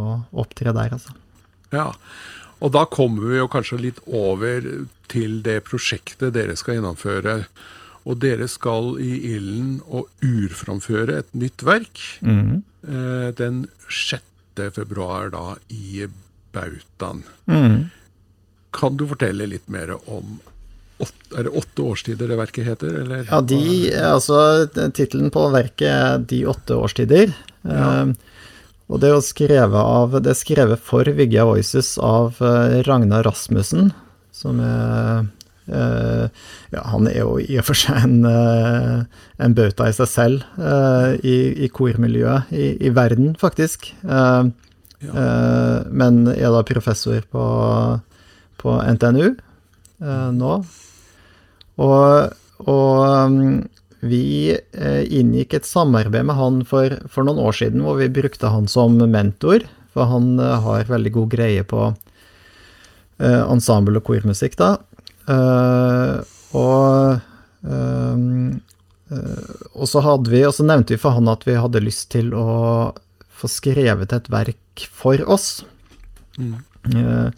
opptre 0.43 0.75
der, 0.75 0.95
altså. 0.97 1.15
Ja, 1.71 1.91
Og 2.59 2.73
da 2.75 2.83
kommer 2.89 3.29
vi 3.29 3.37
jo 3.37 3.49
kanskje 3.51 3.77
litt 3.79 3.99
over 4.05 4.65
til 5.11 5.39
det 5.45 5.61
prosjektet 5.69 6.33
dere 6.35 6.57
skal 6.59 6.79
gjennomføre. 6.79 7.43
Og 8.09 8.17
dere 8.23 8.47
skal 8.49 8.97
i 9.03 9.13
ilden 9.35 9.77
og 9.85 10.09
urframføre 10.25 11.19
et 11.21 11.31
nytt 11.37 11.63
verk 11.67 12.01
eh, 12.25 13.29
den 13.37 13.63
6. 13.87 14.25
februar 14.75 15.31
da 15.31 15.55
i 15.71 16.07
Bautan. 16.55 17.23
Kan 18.75 18.97
du 18.97 19.05
fortelle 19.07 19.47
litt 19.49 19.69
mer 19.71 19.95
om 20.09 20.39
Er 20.99 21.45
det 21.45 21.53
åtte 21.55 21.85
årstider 21.85 22.31
det 22.31 22.39
verket 22.39 22.65
heter? 22.65 22.95
Eller? 23.03 23.23
Ja, 23.29 23.39
de, 23.45 23.61
altså 24.03 24.39
tittelen 24.73 25.29
på 25.31 25.45
verket 25.53 25.87
er 25.87 26.23
De 26.27 26.41
åtte 26.49 26.75
årstider. 26.75 27.31
Eh, 27.63 28.11
og 28.89 29.01
det 29.03 29.11
er 29.13 29.19
skrevet 29.25 29.79
av 29.79 30.15
Det 30.23 30.31
er 30.33 30.39
skrevet 30.39 30.81
for 30.81 31.07
Vigga 31.17 31.45
Voices 31.47 31.93
av 32.01 32.39
eh, 32.41 32.79
Ragnar 32.87 33.27
Rasmussen, 33.27 33.91
som 34.33 34.61
er 34.63 35.27
eh, 35.69 36.25
Ja, 36.73 36.85
han 36.93 37.09
er 37.09 37.19
jo 37.21 37.37
i 37.41 37.59
og 37.61 37.67
for 37.69 37.77
seg 37.77 38.01
en, 38.01 38.17
eh, 38.25 39.03
en 39.45 39.57
bauta 39.57 39.89
i 39.89 39.95
seg 39.95 40.09
selv 40.09 40.47
eh, 40.57 41.13
i, 41.21 41.37
i 41.65 41.69
kormiljøet 41.73 42.49
i, 42.49 42.71
i 42.89 42.93
verden, 42.95 43.35
faktisk. 43.39 43.91
Eh, 44.03 44.49
eh, 45.05 45.77
men 45.89 46.23
er 46.33 46.49
da 46.55 46.65
professor 46.65 47.21
på, 47.29 47.45
på 48.61 48.77
NTNU 48.97 49.25
eh, 49.29 50.29
nå. 50.35 50.59
Og, 51.79 52.35
og 52.67 53.01
um, 53.07 53.39
vi 53.99 54.51
eh, 54.51 55.03
inngikk 55.19 55.57
et 55.57 55.67
samarbeid 55.67 56.27
med 56.27 56.37
han 56.39 56.61
for, 56.67 56.95
for 57.11 57.27
noen 57.27 57.41
år 57.43 57.55
siden 57.59 57.83
hvor 57.85 57.99
vi 57.99 58.11
brukte 58.11 58.51
han 58.51 58.67
som 58.71 58.97
mentor, 58.99 59.65
for 59.95 60.11
han 60.11 60.33
eh, 60.39 60.55
har 60.65 60.91
veldig 60.91 61.13
god 61.15 61.33
greie 61.35 61.65
på 61.67 61.85
eh, 61.89 63.43
ensemble- 63.45 64.01
og 64.01 64.07
kormusikk, 64.11 64.59
da. 64.59 64.75
Og 66.57 67.19
um, 67.61 68.57
og 69.09 69.87
så 69.89 70.01
hadde 70.05 70.29
vi, 70.29 70.43
og 70.45 70.53
så 70.53 70.65
nevnte 70.65 70.93
vi 70.93 71.01
for 71.01 71.15
han 71.17 71.29
at 71.31 71.45
vi 71.47 71.55
hadde 71.57 71.81
lyst 71.81 72.11
til 72.13 72.29
å 72.37 72.45
få 73.39 73.49
skrevet 73.49 74.13
et 74.13 74.29
verk 74.31 74.85
for 74.93 75.21
oss. 75.25 75.63
Eh, 76.93 77.29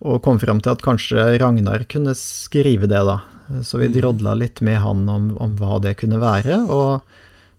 og 0.00 0.22
kom 0.24 0.40
fram 0.42 0.60
til 0.62 0.74
at 0.74 0.84
kanskje 0.84 1.24
Ragnar 1.40 1.86
kunne 1.90 2.14
skrive 2.18 2.88
det, 2.90 3.00
da. 3.06 3.20
Så 3.66 3.80
vi 3.80 3.90
drodla 3.92 4.36
litt 4.38 4.60
med 4.64 4.78
han 4.82 5.08
om, 5.10 5.32
om 5.42 5.56
hva 5.58 5.80
det 5.82 5.96
kunne 6.02 6.20
være. 6.22 6.62
Og, 6.70 7.16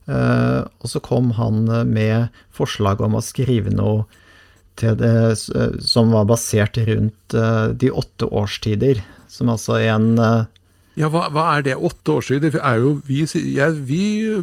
eh, 0.07 0.62
og 0.63 0.91
så 0.91 1.01
kom 1.03 1.33
han 1.39 1.65
med 1.89 2.43
forslag 2.55 3.03
om 3.03 3.17
å 3.19 3.24
skrive 3.25 3.74
noe 3.75 4.05
til 4.79 4.95
det 4.98 5.36
som 5.38 6.13
var 6.15 6.29
basert 6.29 6.79
rundt 6.88 7.36
eh, 7.36 7.67
de 7.75 7.91
åtte 7.91 8.29
årstider. 8.29 9.01
Som 9.31 9.51
altså 9.53 9.77
er 9.79 9.93
en 9.95 10.13
eh, 10.19 10.48
Ja, 11.00 11.07
hva, 11.07 11.21
hva 11.31 11.43
er 11.55 11.62
det? 11.63 11.75
Åtte 11.79 12.12
år 12.17 12.25
siden? 12.27 12.55
Er 12.60 12.81
jo 12.83 12.89
vi, 13.07 13.21
jeg, 13.24 13.75
vi, 13.88 14.00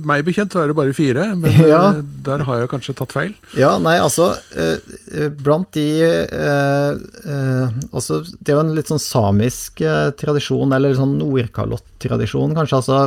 meg 0.09 0.23
bekjent 0.25 0.55
så 0.55 0.63
er 0.63 0.71
det 0.71 0.77
bare 0.79 0.95
fire, 0.97 1.27
men 1.37 1.53
Ja. 1.69 1.81
eh, 1.99 1.99
der 2.25 2.45
har 2.49 2.63
jeg 2.63 2.71
kanskje 2.73 2.95
tatt 2.97 3.13
feil. 3.13 3.35
Ja, 3.59 3.75
nei, 3.83 3.99
altså 4.01 4.31
eh, 4.57 4.79
eh, 5.13 5.29
Blant 5.45 5.69
de 5.77 5.85
eh, 6.05 6.95
eh, 7.29 7.77
altså, 7.93 8.23
Det 8.41 8.55
er 8.55 8.57
jo 8.57 8.63
en 8.65 8.73
litt 8.79 8.89
sånn 8.89 9.03
samisk 9.03 9.83
tradisjon, 10.21 10.73
eller 10.73 10.97
sånn 10.97 11.19
nordkalott-tradisjon, 11.21 12.57
kanskje. 12.57 12.81
Altså 12.81 13.03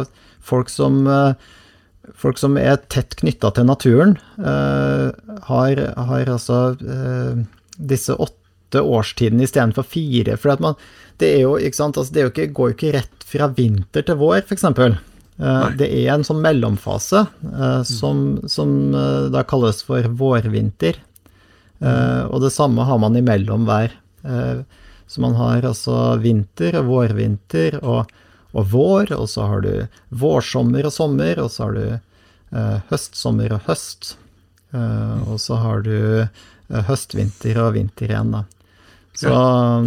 folk 0.45 0.69
som 0.73 1.01
Folk 2.17 2.37
som 2.41 2.55
er 2.57 2.79
tett 2.91 3.13
knytta 3.19 3.51
til 3.55 3.65
naturen, 3.69 4.15
eh, 4.41 5.09
har, 5.47 5.81
har 6.09 6.31
altså 6.33 6.57
eh, 6.81 7.41
disse 7.77 8.13
åtte 8.17 8.40
årstidene 8.79 9.43
istedenfor 9.43 9.83
fire. 9.83 10.37
For 10.39 10.53
at 10.53 10.63
man, 10.63 10.79
det 11.19 11.33
er 11.35 11.43
jo 11.43 11.57
ikke 11.59 11.81
sant, 11.81 11.99
altså 11.99 12.15
det 12.15 12.23
jo 12.23 12.31
ikke, 12.31 12.49
går 12.55 12.71
jo 12.71 12.77
ikke 12.77 12.93
rett 12.95 13.25
fra 13.27 13.51
vinter 13.57 14.07
til 14.07 14.19
vår, 14.21 14.45
f.eks. 14.45 14.63
Uh, 15.41 15.67
det 15.75 15.87
er 15.89 16.13
en 16.13 16.23
sånn 16.27 16.41
mellomfase 16.43 17.23
eh, 17.25 17.81
som, 17.87 18.19
som 18.51 18.93
eh, 18.93 19.29
da 19.33 19.41
kalles 19.47 19.79
for 19.87 20.05
vårvinter. 20.19 20.99
Eh, 21.81 22.23
og 22.29 22.43
det 22.43 22.51
samme 22.53 22.85
har 22.85 22.99
man 23.01 23.17
imellom 23.17 23.65
hver. 23.65 23.95
Eh, 24.21 24.61
så 25.11 25.21
man 25.21 25.35
har 25.35 25.65
altså 25.67 26.15
vinter 26.21 26.77
og 26.79 26.87
vårvinter 26.87 27.79
og, 27.81 28.11
og 28.53 28.69
vår, 28.71 29.11
og 29.17 29.27
så 29.27 29.47
har 29.49 29.65
du 29.65 29.73
vårsommer 30.21 30.87
og 30.87 30.93
sommer, 30.95 31.41
og 31.41 31.51
så 31.51 31.67
har 31.67 31.77
du 31.79 31.85
eh, 31.89 32.77
høstsommer 32.91 33.57
og 33.57 33.65
høst. 33.67 34.13
Eh, 34.71 35.17
og 35.27 35.41
så 35.43 35.57
har 35.59 35.83
du 35.87 35.97
eh, 36.21 36.83
høstvinter 36.87 37.59
og 37.65 37.75
vinter 37.75 38.13
igjen, 38.13 38.37
da. 38.37 38.45
Så, 39.13 39.29
ja. 39.29 39.81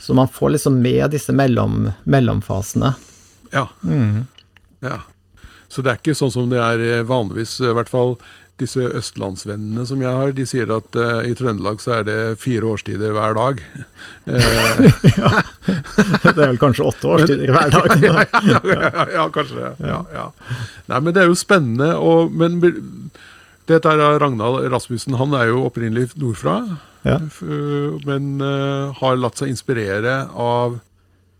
så 0.00 0.14
man 0.14 0.28
får 0.28 0.56
liksom 0.56 0.76
med 0.82 1.10
disse 1.14 1.32
mellom, 1.32 1.90
mellomfasene. 2.04 2.92
Ja. 3.52 3.66
ja. 4.80 5.00
Så 5.72 5.82
det 5.82 5.92
er 5.92 6.00
ikke 6.00 6.16
sånn 6.16 6.32
som 6.34 6.52
det 6.52 6.60
er 6.60 6.82
eh, 6.84 7.04
vanligvis, 7.08 7.58
i 7.64 7.72
hvert 7.72 7.90
fall 7.90 8.16
disse 8.60 8.84
østlandsvennene 8.98 9.84
som 9.88 10.02
jeg 10.02 10.12
har, 10.12 10.32
de 10.36 10.44
sier 10.46 10.70
at 10.74 10.98
uh, 10.98 11.22
i 11.26 11.32
Trøndelag 11.38 11.80
så 11.82 11.96
er 11.98 12.06
det 12.06 12.18
fire 12.42 12.68
årstider 12.74 13.14
hver 13.16 13.34
dag. 13.38 13.62
ja, 15.18 15.30
Det 16.22 16.36
er 16.36 16.52
vel 16.52 16.60
kanskje 16.60 16.86
åtte 16.92 17.10
årstider 17.16 17.52
hver 17.54 17.72
dag. 17.72 17.96
ja, 18.06 18.26
ja, 18.52 19.06
ja, 19.16 19.26
kanskje 19.34 19.72
det. 19.72 19.90
Nei, 20.92 21.00
men 21.00 21.10
det 21.10 21.24
er 21.24 21.32
jo 21.32 21.38
spennende. 21.38 21.94
Og, 21.98 22.34
men 22.36 22.60
dette 23.70 23.90
er 23.92 24.18
Ragnald 24.20 24.64
Rasmussen. 24.72 25.14
Han 25.20 25.34
er 25.38 25.50
jo 25.52 25.64
opprinnelig 25.68 26.10
nordfra, 26.18 26.56
Ja. 27.04 27.18
men 28.06 28.40
eh, 28.40 28.92
har 29.00 29.16
latt 29.18 29.38
seg 29.40 29.48
inspirere 29.50 30.28
av 30.38 30.80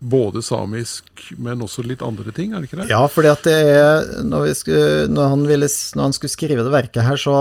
både 0.03 0.41
samisk, 0.43 1.05
men 1.39 1.61
også 1.63 1.85
litt 1.87 2.01
andre 2.03 2.33
ting, 2.35 2.51
er 2.51 2.59
det 2.59 2.67
ikke 2.67 2.81
det? 2.81 2.89
Ja, 2.91 3.05
fordi 3.07 3.29
at 3.31 3.45
det 3.47 3.53
er 3.71 4.01
Når, 4.27 4.41
vi 4.49 4.53
skulle, 4.59 5.07
når, 5.07 5.29
han, 5.31 5.45
ville, 5.47 5.69
når 5.95 6.03
han 6.09 6.15
skulle 6.17 6.33
skrive 6.33 6.65
det 6.65 6.73
verket 6.73 7.05
her, 7.07 7.15
så 7.15 7.37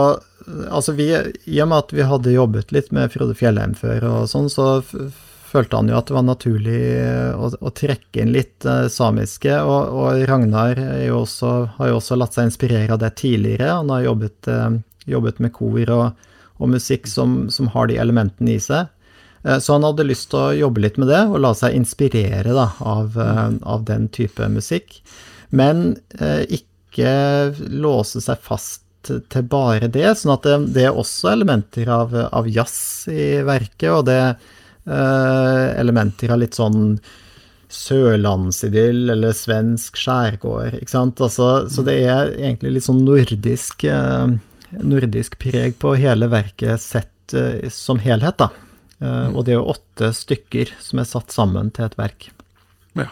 Altså, 0.71 0.95
vi 0.99 1.09
I 1.11 1.61
og 1.63 1.69
med 1.71 1.79
at 1.79 1.93
vi 1.95 2.03
hadde 2.07 2.33
jobbet 2.35 2.73
litt 2.75 2.89
med 2.95 3.11
Frode 3.15 3.35
Fjellheim 3.39 3.75
før 3.79 4.07
og 4.09 4.31
sånn, 4.31 4.49
så 4.51 4.83
følte 5.53 5.79
han 5.79 5.91
jo 5.91 5.99
at 5.99 6.09
det 6.09 6.17
var 6.17 6.25
naturlig 6.27 6.81
å, 7.37 7.51
å 7.53 7.73
trekke 7.77 8.23
inn 8.25 8.33
litt 8.35 8.67
eh, 8.69 8.89
samiske. 8.93 9.59
Og, 9.61 9.93
og 10.01 10.25
Ragnar 10.31 10.81
jo 11.05 11.23
også, 11.23 11.53
har 11.77 11.93
jo 11.93 11.99
også 12.01 12.19
latt 12.19 12.39
seg 12.39 12.49
inspirere 12.49 12.97
av 12.97 13.03
det 13.03 13.13
tidligere. 13.21 13.75
Han 13.83 13.93
har 13.93 14.07
jobbet, 14.09 14.49
eh, 14.49 14.81
jobbet 15.13 15.43
med 15.45 15.55
kor 15.57 15.95
og, 15.99 16.27
og 16.59 16.73
musikk 16.73 17.09
som, 17.11 17.45
som 17.53 17.71
har 17.75 17.91
de 17.91 18.01
elementene 18.03 18.57
i 18.57 18.63
seg. 18.63 18.91
Eh, 19.45 19.59
Så 19.59 19.77
han 19.77 19.87
hadde 19.87 20.09
lyst 20.09 20.31
til 20.33 20.41
å 20.41 20.57
jobbe 20.57 20.85
litt 20.85 21.01
med 21.01 21.11
det, 21.13 21.25
og 21.29 21.43
la 21.43 21.53
seg 21.59 21.77
inspirere 21.77 22.57
da, 22.57 22.71
av, 22.81 23.19
eh, 23.19 23.49
av 23.63 23.85
den 23.89 24.09
type 24.15 24.49
musikk. 24.53 25.01
Men 25.51 25.99
eh, 26.19 26.47
ikke 26.61 27.53
låse 27.69 28.23
seg 28.25 28.41
fast 28.45 28.81
til 29.03 29.47
bare 29.51 29.89
det, 29.91 30.07
sånn 30.15 30.37
at 30.37 30.45
det, 30.47 30.57
det 30.77 30.85
er 30.87 30.99
også 30.99 31.33
elementer 31.33 31.89
av, 31.91 32.13
av, 32.31 32.47
jazz 32.47 33.09
i 33.11 33.43
verket, 33.43 33.91
og 33.91 34.05
det 34.07 34.21
eh, 34.23 34.51
elementer 34.87 36.33
av 36.35 36.41
litt 36.43 36.57
sånn 36.59 36.97
sørlandsidyll 37.73 39.11
eller 39.15 39.35
svensk 39.37 39.97
skjærgård, 40.01 40.77
ikke 40.81 40.93
sant. 40.93 41.21
Altså, 41.25 41.49
så 41.73 41.85
det 41.87 41.99
er 42.05 42.35
egentlig 42.37 42.77
litt 42.77 42.87
sånn 42.87 43.01
nordisk, 43.07 43.87
eh, 43.89 44.35
nordisk 44.83 45.39
preg 45.41 45.79
på 45.81 45.95
hele 46.01 46.29
verket 46.33 46.83
sett 46.85 47.37
eh, 47.37 47.71
som 47.73 48.03
helhet, 48.03 48.43
da. 48.43 48.51
Eh, 49.01 49.33
og 49.33 49.47
det 49.47 49.55
er 49.55 49.61
jo 49.61 49.73
åtte 49.73 50.13
stykker 50.17 50.75
som 50.83 51.01
er 51.01 51.09
satt 51.09 51.33
sammen 51.35 51.73
til 51.73 51.89
et 51.89 51.99
verk. 52.01 52.29
Ja. 52.99 53.09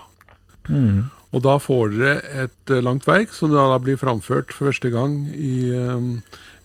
Mm. 0.68 1.08
Og 1.30 1.44
da 1.46 1.56
får 1.62 1.96
dere 1.96 2.44
et 2.44 2.72
langt 2.82 3.06
verk 3.08 3.32
som 3.32 3.54
da 3.54 3.78
blir 3.80 3.98
framført 4.00 4.52
for 4.52 4.68
første 4.68 4.90
gang 4.92 5.22
i 5.30 5.78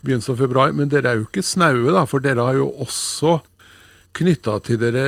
begynnelsen 0.02 0.34
av 0.34 0.42
februar. 0.42 0.74
Men 0.74 0.90
dere 0.90 1.12
er 1.12 1.22
jo 1.22 1.28
ikke 1.30 1.46
snaue, 1.46 1.94
da, 1.94 2.02
for 2.10 2.24
dere 2.24 2.48
har 2.50 2.58
jo 2.58 2.72
også 2.82 3.38
knytta 4.16 4.60
til 4.66 4.82
dere 4.82 5.06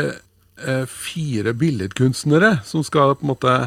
uh, 0.64 0.86
fire 0.90 1.56
billedkunstnere 1.58 2.58
som 2.68 2.86
skal 2.86 3.16
på 3.18 3.28
en 3.28 3.34
måte 3.34 3.58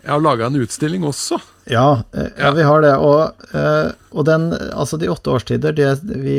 Jeg 0.00 0.10
har 0.14 0.22
laga 0.24 0.46
en 0.48 0.56
utstilling 0.56 1.04
også. 1.04 1.36
Ja, 1.68 2.02
ja, 2.16 2.50
vi 2.56 2.64
har 2.64 2.80
det. 2.80 2.94
Og, 2.96 3.42
og 4.10 4.24
den, 4.24 4.46
altså 4.72 4.96
de 4.96 5.10
åtte 5.12 5.28
årstider, 5.30 5.74
det, 5.76 5.90
vi 6.24 6.38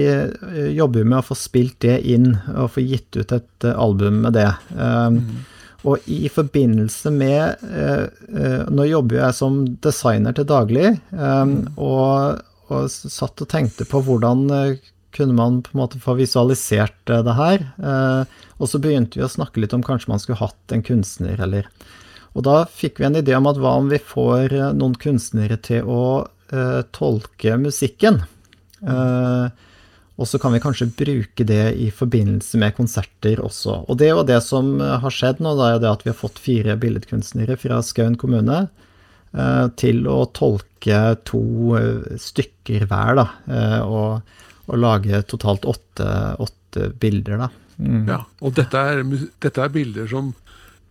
jobber 0.74 1.06
med 1.06 1.20
å 1.20 1.28
få 1.28 1.38
spilt 1.38 1.78
det 1.86 2.00
inn 2.10 2.34
og 2.56 2.74
få 2.74 2.82
gitt 2.82 3.16
ut 3.16 3.36
et 3.38 3.68
album 3.70 4.24
med 4.26 4.34
det. 4.40 4.50
Um, 4.74 5.22
mm. 5.22 5.44
Og 5.88 6.10
i 6.14 6.30
forbindelse 6.30 7.12
med 7.14 7.64
eh, 7.66 8.06
eh, 8.38 8.62
Nå 8.70 8.86
jobber 8.90 9.22
jeg 9.24 9.38
som 9.38 9.62
designer 9.82 10.36
til 10.38 10.48
daglig, 10.50 10.94
eh, 10.94 11.54
og, 11.76 12.42
og, 12.70 12.90
satt 12.92 13.42
og 13.42 13.50
tenkte 13.50 13.88
på 13.90 14.04
hvordan 14.06 14.46
eh, 14.58 14.92
kunne 15.16 15.36
man 15.38 15.62
på 15.66 15.74
en 15.74 15.82
måte 15.84 16.02
få 16.02 16.16
visualisert 16.20 17.10
eh, 17.10 17.24
det 17.28 17.38
her. 17.38 17.66
Eh, 17.78 18.44
og 18.58 18.70
så 18.72 18.82
begynte 18.82 19.20
vi 19.20 19.26
å 19.26 19.32
snakke 19.32 19.64
litt 19.64 19.76
om 19.78 19.86
kanskje 19.86 20.12
man 20.12 20.22
skulle 20.24 20.42
hatt 20.42 20.76
en 20.76 20.86
kunstner, 20.86 21.40
eller 21.42 21.70
Og 22.32 22.46
da 22.48 22.62
fikk 22.64 23.02
vi 23.02 23.06
en 23.06 23.18
idé 23.20 23.36
om 23.36 23.48
at 23.50 23.58
hva 23.60 23.74
om 23.76 23.90
vi 23.92 23.98
får 24.00 24.54
noen 24.72 24.94
kunstnere 24.96 25.58
til 25.60 25.84
å 25.84 26.28
tolke 26.96 27.58
musikken? 27.60 28.22
Og 30.22 30.28
så 30.30 30.38
kan 30.42 30.54
vi 30.54 30.62
kanskje 30.62 30.92
bruke 30.94 31.46
det 31.48 31.74
i 31.82 31.88
forbindelse 31.94 32.60
med 32.62 32.76
konserter 32.78 33.42
også. 33.42 33.80
Og 33.90 33.98
det 33.98 34.10
er 34.10 34.14
jo 34.14 34.28
det 34.28 34.42
som 34.46 34.76
eh, 34.78 35.00
har 35.02 35.16
skjedd 35.16 35.42
nå, 35.42 35.56
da 35.58 35.72
er 35.72 35.82
det 35.82 35.90
at 35.90 36.06
vi 36.06 36.12
har 36.12 36.20
fått 36.20 36.42
fire 36.42 36.78
billedkunstnere 36.82 37.58
fra 37.58 37.80
Skaun 37.86 38.20
kommune 38.22 38.60
eh, 38.68 39.66
til 39.82 40.06
å 40.12 40.20
tolke 40.38 41.02
to 41.26 41.42
eh, 41.80 42.20
stykker 42.22 42.86
hver, 42.92 43.18
da. 43.18 43.28
Eh, 43.50 43.80
og, 43.82 44.38
og, 44.68 44.78
lage 44.80 45.24
totalt 45.30 45.66
åtte, 45.66 46.12
åtte 46.40 46.92
bilder, 47.02 47.46
da. 47.46 47.50
Mm. 47.82 48.06
Ja, 48.10 48.22
og 48.46 48.54
dette 48.58 48.78
er, 48.78 49.02
dette 49.42 49.64
er 49.64 49.74
bilder 49.74 50.10
som 50.10 50.34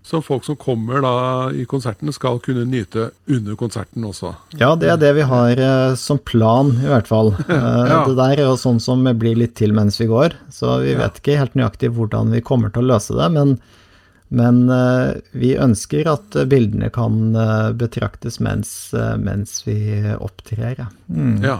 som 0.03 0.23
folk 0.23 0.45
som 0.45 0.57
kommer 0.57 1.03
da 1.05 1.51
i 1.53 1.65
konserten, 1.69 2.13
skal 2.13 2.41
kunne 2.43 2.65
nyte 2.69 3.11
under 3.29 3.57
konserten 3.61 4.05
også. 4.09 4.33
Ja, 4.59 4.73
det 4.79 4.89
er 4.95 5.01
det 5.01 5.11
vi 5.19 5.27
har 5.29 5.61
eh, 5.61 5.95
som 6.01 6.19
plan, 6.19 6.73
i 6.81 6.89
hvert 6.89 7.11
fall. 7.11 7.35
Eh, 7.51 7.87
ja. 7.91 8.05
Det 8.07 8.15
der 8.17 8.39
er 8.39 8.47
jo 8.47 8.59
sånn 8.61 8.79
som 8.81 9.03
blir 9.19 9.35
litt 9.37 9.57
til 9.59 9.75
mens 9.77 9.99
vi 10.01 10.07
går, 10.09 10.37
så 10.55 10.79
vi 10.85 10.95
vet 10.97 11.19
ikke 11.19 11.37
helt 11.41 11.57
nøyaktig 11.59 11.91
hvordan 11.97 12.31
vi 12.33 12.43
kommer 12.47 12.71
til 12.73 12.85
å 12.85 12.93
løse 12.93 13.17
det. 13.19 13.27
Men, 13.35 13.57
men 14.31 14.61
eh, 14.73 15.19
vi 15.37 15.51
ønsker 15.61 16.09
at 16.09 16.39
bildene 16.49 16.89
kan 16.95 17.35
betraktes 17.77 18.39
mens, 18.41 18.73
mens 19.21 19.59
vi 19.67 19.77
opptrer. 20.15 20.87
Mm. 21.11 21.43
Ja. 21.45 21.59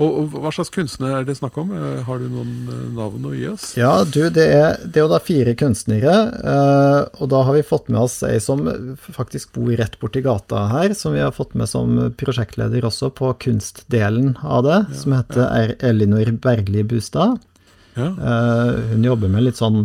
Og, 0.00 0.08
og, 0.08 0.36
Hva 0.40 0.52
slags 0.54 0.72
kunstnere 0.72 1.20
er 1.20 1.26
det 1.28 1.36
snakk 1.38 1.58
om? 1.60 1.72
Eh, 1.76 2.00
har 2.06 2.20
du 2.20 2.28
noen 2.32 2.70
eh, 2.72 2.84
navn 2.96 3.26
å 3.28 3.34
gi 3.36 3.46
oss? 3.50 3.66
Ja, 3.78 3.92
du, 4.08 4.22
det 4.32 4.46
er, 4.48 4.78
det 4.86 5.00
er 5.00 5.04
jo 5.04 5.12
da 5.12 5.20
fire 5.22 5.54
kunstnere. 5.60 6.14
Uh, 6.40 7.02
og 7.20 7.30
da 7.34 7.42
har 7.46 7.58
vi 7.58 7.66
fått 7.66 7.90
med 7.92 8.00
oss 8.02 8.20
ei 8.26 8.38
som 8.42 8.64
faktisk 9.12 9.52
bor 9.56 9.68
rett 9.76 9.98
borti 10.00 10.24
gata 10.24 10.66
her, 10.72 10.94
som 10.96 11.16
vi 11.16 11.20
har 11.22 11.34
fått 11.36 11.52
med 11.58 11.68
som 11.70 11.98
prosjektleder 12.20 12.86
også 12.88 13.12
på 13.16 13.34
kunstdelen 13.44 14.34
av 14.40 14.64
det, 14.66 14.78
ja, 14.88 15.02
som 15.02 15.16
heter 15.18 15.44
ja. 15.44 15.76
Elinor 15.90 16.32
Bergli 16.40 16.86
Bustad. 16.86 17.36
Ja. 17.98 18.12
Hun 18.92 19.04
jobber 19.04 19.28
med 19.28 19.48
litt 19.48 19.58
sånn 19.58 19.84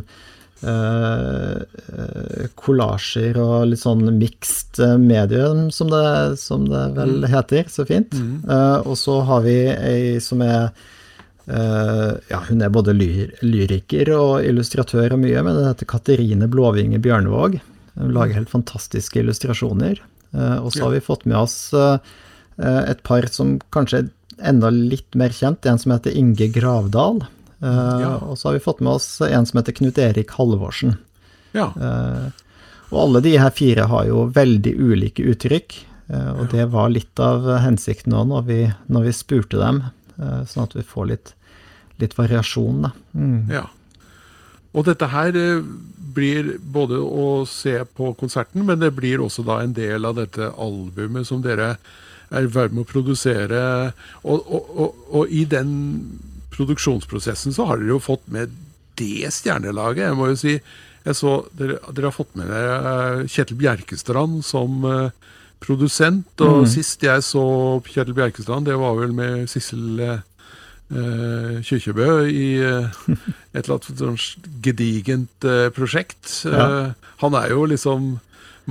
kollasjer 2.59 3.37
uh, 3.37 3.43
og 3.43 3.69
litt 3.71 3.81
sånn 3.83 4.07
mixed 4.17 4.79
medium, 5.01 5.69
som 5.73 5.91
det, 5.91 6.37
som 6.41 6.65
det 6.69 6.83
vel 6.97 7.21
mm. 7.21 7.29
heter 7.33 7.69
så 7.71 7.85
fint. 7.87 8.15
Mm. 8.17 8.41
Og 8.85 8.97
så 8.99 9.19
har 9.27 9.45
vi 9.45 9.59
ei 9.73 10.19
som 10.23 10.43
er 10.45 10.69
Ja, 11.45 12.39
hun 12.47 12.63
er 12.65 12.71
både 12.73 12.95
lyr, 12.97 13.35
lyriker 13.45 14.09
og 14.15 14.47
illustratør 14.47 15.13
og 15.13 15.19
mye, 15.21 15.43
men 15.45 15.53
det 15.59 15.67
heter 15.67 15.89
Katerine 15.91 16.47
Blåvinge 16.49 16.97
Bjørnevåg. 16.97 17.59
Hun 17.99 18.15
lager 18.15 18.39
helt 18.39 18.49
fantastiske 18.49 19.21
illustrasjoner. 19.21 20.01
og 20.33 20.73
så 20.73 20.87
har 20.87 20.95
vi 20.95 21.05
fått 21.05 21.27
med 21.29 21.37
oss 21.37 21.69
et 22.57 23.03
par 23.05 23.29
som 23.29 23.59
kanskje 23.69 23.99
er 23.99 24.09
enda 24.41 24.69
litt 24.73 25.15
mer 25.15 25.29
kjent, 25.29 25.65
en 25.65 25.79
som 25.79 25.93
heter 25.93 26.15
Inge 26.17 26.49
Gravdal. 26.55 27.21
Uh, 27.63 28.01
ja. 28.01 28.13
Og 28.27 28.37
så 28.37 28.49
har 28.49 28.57
vi 28.57 28.63
fått 28.65 28.81
med 28.83 28.97
oss 28.97 29.07
en 29.23 29.47
som 29.47 29.59
heter 29.59 29.75
Knut 29.77 29.99
Erik 30.01 30.33
Halvorsen. 30.35 30.97
Ja. 31.55 31.69
Uh, 31.75 32.27
og 32.91 32.99
alle 33.07 33.23
de 33.25 33.35
her 33.39 33.53
fire 33.55 33.87
har 33.91 34.07
jo 34.09 34.25
veldig 34.35 34.75
ulike 34.75 35.25
uttrykk, 35.31 35.77
uh, 36.11 36.31
og 36.35 36.43
ja. 36.45 36.51
det 36.51 36.67
var 36.75 36.91
litt 36.93 37.23
av 37.23 37.47
hensikten 37.63 38.15
òg 38.15 38.29
når 38.33 38.45
vi, 38.49 38.59
når 38.91 39.07
vi 39.07 39.15
spurte 39.15 39.61
dem, 39.61 39.85
sånn 40.15 40.63
at 40.63 40.75
vi 40.77 40.83
får 40.87 41.07
litt, 41.09 41.33
litt 41.99 42.13
variasjon, 42.15 42.85
da. 42.85 42.91
Mm. 43.19 43.49
Ja. 43.51 43.65
Og 44.75 44.85
dette 44.87 45.09
her 45.11 45.35
blir 46.15 46.53
både 46.59 47.01
å 47.03 47.43
se 47.49 47.81
på 47.97 48.13
konserten, 48.19 48.63
men 48.67 48.79
det 48.79 48.93
blir 48.95 49.23
også 49.23 49.43
da 49.47 49.59
en 49.63 49.75
del 49.75 50.07
av 50.07 50.15
dette 50.19 50.53
albumet 50.55 51.27
som 51.27 51.43
dere 51.43 51.73
er 52.31 52.47
i 52.47 52.51
ferd 52.51 52.73
med 52.75 52.85
å 52.85 52.89
produsere. 52.89 53.61
Og, 54.23 54.39
og, 54.47 54.71
og, 54.71 55.03
og 55.19 55.35
i 55.35 55.43
den 55.49 55.73
produksjonsprosessen 56.55 57.55
så 57.55 57.67
har 57.69 57.81
dere 57.81 57.95
jo 57.95 58.01
fått 58.03 58.25
med 58.31 58.53
det 58.99 59.31
stjernelaget. 59.35 60.07
Jeg 60.07 60.17
må 60.17 60.29
jo 60.31 60.37
si, 60.39 60.55
jeg 61.05 61.17
så 61.17 61.37
dere, 61.57 61.79
dere 61.91 62.09
har 62.09 62.15
fått 62.15 62.35
med 62.39 62.51
dere 62.51 63.25
Kjetil 63.31 63.59
Bjerkestrand 63.59 64.39
som 64.47 64.85
uh, 64.87 65.09
produsent. 65.63 66.31
Og 66.45 66.63
mm. 66.63 66.69
sist 66.71 67.03
jeg 67.05 67.25
så 67.25 67.45
Kjetil 67.87 68.17
Bjerkestrand, 68.17 68.69
det 68.69 68.79
var 68.79 68.97
vel 68.99 69.15
med 69.17 69.49
Sissel 69.51 69.99
uh, 70.01 70.21
Kyrkjebø 71.65 72.09
i 72.29 72.47
uh, 72.61 73.01
et 73.55 73.65
eller 73.65 73.75
annet 73.77 74.05
sånn 74.05 74.21
gedigent 74.63 75.49
prosjekt. 75.75 76.45
Ja. 76.45 76.93
han 77.23 77.37
er 77.39 77.51
jo 77.53 77.65
liksom 77.69 78.15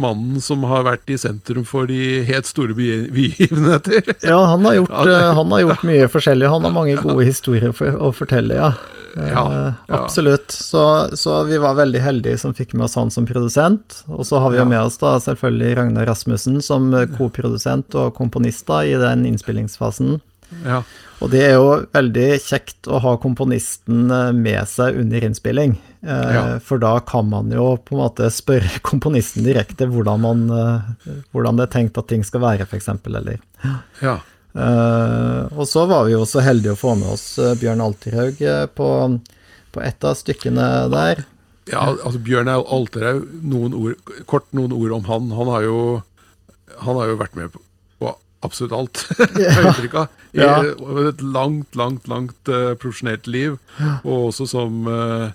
mannen 0.00 0.40
som 0.42 0.64
har 0.68 0.84
vært 0.86 1.10
i 1.10 1.18
sentrum 1.20 1.64
for 1.68 1.88
de 1.90 2.22
helt 2.28 2.48
store 2.48 2.76
begivenheter. 2.76 4.02
Ja, 4.24 4.38
han 4.48 4.64
har, 4.64 4.78
gjort, 4.78 4.92
eh, 5.06 5.30
han 5.36 5.52
har, 5.52 5.60
gjort, 5.60 5.86
mye 5.86 6.08
forskjellig. 6.10 6.48
Han 6.50 6.66
har 6.66 6.74
mange 6.80 6.96
gode 7.00 7.26
historier 7.26 7.74
for, 7.76 7.96
å 7.96 8.10
fortelle, 8.14 8.56
ja. 8.56 8.72
ja, 9.16 9.28
ja. 9.30 9.44
Eh, 9.68 9.96
absolutt. 9.98 10.50
Så, 10.54 10.84
så, 11.18 11.40
vi 11.48 11.60
var 11.62 11.78
veldig 11.78 12.02
heldige 12.02 12.40
som 12.40 12.54
fikk 12.56 12.74
med 12.74 12.88
oss 12.88 12.98
han 12.98 13.12
som 13.14 13.28
produsent. 13.28 14.02
Og 14.10 14.26
så 14.28 14.42
har 14.42 14.54
vi 14.54 14.60
jo 14.62 14.68
med 14.68 14.80
oss 14.82 14.98
da 15.02 15.16
selvfølgelig 15.22 15.76
Ragnar 15.80 16.08
Rasmussen 16.10 16.60
som 16.64 16.90
koprodusent 17.18 17.96
og 17.98 18.14
komponist 18.18 18.66
da 18.70 18.82
i 18.86 18.96
den 19.00 19.26
innspillingsfasen. 19.30 20.18
Ja. 20.64 20.82
Og 21.22 21.30
det 21.32 21.40
er 21.46 21.54
jo 21.56 21.68
veldig 21.94 22.26
kjekt 22.42 22.88
å 22.90 22.98
ha 23.00 23.14
komponisten 23.22 24.10
eh, 24.12 24.30
med 24.36 24.68
seg 24.68 24.98
under 25.00 25.24
innspilling. 25.24 25.76
Eh, 26.04 26.30
ja. 26.36 26.44
For 26.64 26.82
da 26.82 26.98
kan 27.06 27.30
man 27.30 27.52
jo 27.54 27.74
på 27.80 27.96
en 27.96 28.02
måte 28.02 28.28
spørre 28.34 28.80
komponisten 28.90 29.46
direkte 29.46 29.88
hvordan, 29.90 30.24
man, 30.24 30.44
eh, 30.52 31.18
hvordan 31.32 31.60
det 31.60 31.68
er 31.68 31.74
tenkt 31.78 32.00
at 32.00 32.10
ting 32.12 32.26
skal 32.26 32.44
være, 32.44 32.68
f.eks. 32.68 32.92
Eller 33.08 33.40
ja. 34.04 34.20
Uh, 34.54 35.50
og 35.58 35.64
så 35.66 35.82
var 35.90 36.04
vi 36.06 36.12
jo 36.12 36.20
så 36.30 36.38
heldige 36.44 36.76
å 36.76 36.78
få 36.78 36.92
med 36.94 37.08
oss 37.16 37.24
Bjørn 37.58 37.80
Alterhaug 37.82 38.38
på, 38.78 38.90
på 39.74 39.82
et 39.82 40.06
av 40.06 40.14
stykkene 40.14 40.68
der. 40.92 41.24
Ja, 41.66 41.88
altså 41.90 42.20
Bjørn 42.22 42.52
Alterhaug, 42.52 43.24
noen 43.42 43.74
ord, 43.74 44.12
kort 44.30 44.46
noen 44.54 44.76
ord 44.76 44.94
om 44.94 45.08
han. 45.08 45.32
Han 45.34 45.50
har 45.56 45.66
jo, 45.66 45.80
han 46.86 47.00
har 47.00 47.10
jo 47.10 47.18
vært 47.24 47.34
med 47.40 47.50
på 47.50 47.64
absolutt 48.44 48.72
alt. 48.72 49.04
Ja. 50.34 50.64
I 50.64 51.08
et 51.08 51.20
langt, 51.22 51.76
langt, 51.78 52.08
langt 52.10 52.48
uh, 52.50 52.72
profesjonelt 52.74 53.28
liv. 53.30 53.54
Og 54.02 54.30
også 54.32 54.48
som 54.50 54.88
uh, 54.90 55.28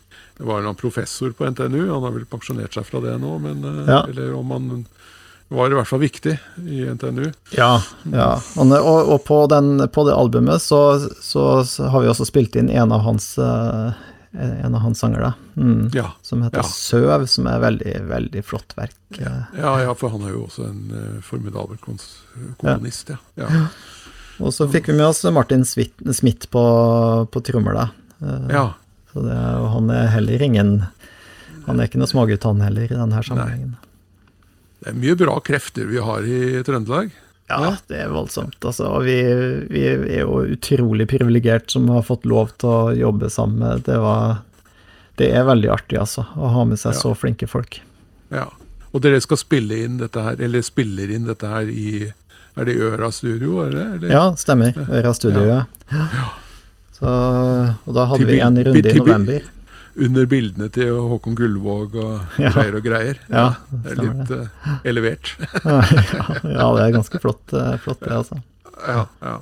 var 0.43 0.65
han 0.67 0.75
professor 0.75 1.31
på 1.31 1.47
NTNU. 1.47 1.85
Han 1.87 2.03
har 2.03 2.15
vel 2.17 2.25
pensjonert 2.27 2.75
seg 2.75 2.87
fra 2.87 2.99
det 3.05 3.13
nå, 3.21 3.37
men 3.39 3.63
uh, 3.63 3.85
ja. 3.87 4.01
Eller 4.11 4.33
om 4.35 4.51
han 4.51 4.67
var 5.49 5.71
i 5.71 5.77
hvert 5.79 5.87
fall 5.87 6.03
viktig 6.03 6.35
i 6.67 6.83
NTNU. 6.83 7.29
Ja, 7.55 7.71
ja. 8.11 8.27
Og, 8.59 8.75
og 8.99 9.23
på, 9.25 9.39
den, 9.49 9.79
på, 9.87 10.03
det 10.05 10.17
albumet 10.19 10.61
så, 10.61 10.81
så, 11.23 11.63
så, 11.65 11.87
har 11.89 12.03
vi 12.03 12.11
også 12.11 12.27
spilt 12.27 12.59
inn 12.59 12.69
en 12.69 12.91
av 12.93 13.01
hans 13.07 13.31
en 14.33 14.75
av 14.75 14.81
hans 14.81 14.99
sanger, 15.01 15.19
da. 15.19 15.33
Mm. 15.57 15.89
Ja. 15.95 16.11
Som 16.21 16.43
heter 16.45 16.61
Ja. 16.61 16.63
Søv, 16.69 17.25
som 17.27 17.47
er 17.49 17.59
veldig, 17.63 17.93
veldig 18.09 18.43
flott 18.45 18.75
verk. 18.77 18.93
Eh, 19.17 19.41
Ja, 19.57 19.71
ja, 19.81 19.93
for 19.97 20.09
han 20.13 20.21
er 20.27 20.35
jo 20.35 20.43
også 20.45 20.67
en 20.69 20.83
uh, 20.93 21.21
formidabel 21.25 21.77
kons- 21.81 22.19
komponist, 22.61 23.09
ja. 23.09 23.17
ja. 23.41 23.67
Og 24.39 24.53
så 24.53 24.69
fikk 24.71 24.87
vi 24.91 24.93
med 24.99 25.07
oss 25.09 25.23
Martin 25.33 25.65
Smith, 25.65 26.47
på, 26.53 26.63
på 27.31 27.41
trommer, 27.43 27.73
da. 27.73 27.87
Eh, 28.21 28.45
ja. 28.53 28.67
Så 29.13 29.23
det, 29.25 29.33
han 29.73 29.89
er 29.89 30.07
heller 30.13 30.41
ingen 30.45 30.83
Han 31.65 31.79
er 31.79 31.87
ikke 31.89 31.97
noe 32.01 32.07
smågutt, 32.09 32.43
han 32.45 32.61
heller, 32.61 32.85
i 32.85 32.93
denne 32.97 33.23
sammenhengen. 33.25 33.73
Det 34.79 34.93
er 34.93 34.95
mye 35.01 35.15
bra 35.19 35.39
krefter 35.43 35.85
vi 35.89 35.97
har 35.99 36.21
i 36.23 36.61
Trøndelag. 36.65 37.09
Ja, 37.49 37.71
det 37.89 37.97
er 38.03 38.11
voldsomt. 38.13 38.55
Altså, 38.61 38.85
og 38.93 39.03
vi, 39.07 39.15
vi 39.73 39.83
er 39.89 40.21
jo 40.21 40.43
utrolig 40.53 41.07
privilegert 41.09 41.71
som 41.73 41.87
har 41.89 42.03
fått 42.05 42.27
lov 42.29 42.51
til 42.61 42.69
å 42.69 42.93
jobbe 42.95 43.29
sammen 43.33 43.59
med 43.63 43.83
Det 43.87 43.97
var 43.99 44.39
Det 45.17 45.31
er 45.35 45.43
veldig 45.49 45.71
artig, 45.73 45.97
altså, 45.99 46.23
å 46.37 46.51
ha 46.53 46.63
med 46.69 46.79
seg 46.79 46.93
Ja. 46.93 46.99
så 47.01 47.15
flinke 47.17 47.47
folk. 47.49 47.81
Ja. 48.31 48.45
Og 48.93 49.01
dere 49.03 49.19
skal 49.21 49.37
spille 49.41 49.81
inn 49.85 49.97
dette 49.99 50.21
her, 50.23 50.37
eller 50.41 50.61
spiller 50.65 51.09
inn 51.13 51.25
dette 51.27 51.49
her 51.49 51.67
i 51.69 52.13
Er 52.57 52.65
det 52.65 52.77
Øra 52.81 53.11
studio, 53.11 53.59
er 53.65 53.73
det? 53.75 53.83
Eller? 53.97 54.09
Ja, 54.13 54.23
stemmer. 54.35 54.73
Øra 54.89 55.13
Studio, 55.13 55.43
ja. 55.47 55.59
ja. 55.91 56.25
Så, 56.99 57.07
og 57.85 57.93
da 57.95 58.05
hadde 58.09 58.25
vi 58.27 58.39
en 58.43 58.57
runde 58.65 58.89
i 58.91 58.97
november. 58.97 59.45
Under 59.97 60.25
bildene 60.29 60.69
til 60.71 60.93
Håkon 61.09 61.35
Gullvåg 61.35 61.95
og 61.95 62.39
Ja. 62.39 62.51
greier 62.53 62.75
og 62.77 62.83
greier. 62.85 63.17
Ja, 63.29 63.47
det 63.71 63.91
er 63.95 64.01
litt 64.03 64.31
Uh, 64.31 64.75
elevert. 64.85 65.31
ja, 65.65 65.79
ja, 66.43 66.67
det 66.75 66.83
er 66.85 66.93
ganske 66.99 67.19
flott, 67.23 67.53
eh, 67.53 67.77
flott 67.83 67.99
det, 68.05 68.11
altså. 68.13 68.41
ja, 68.85 69.07
ja. 69.23 69.39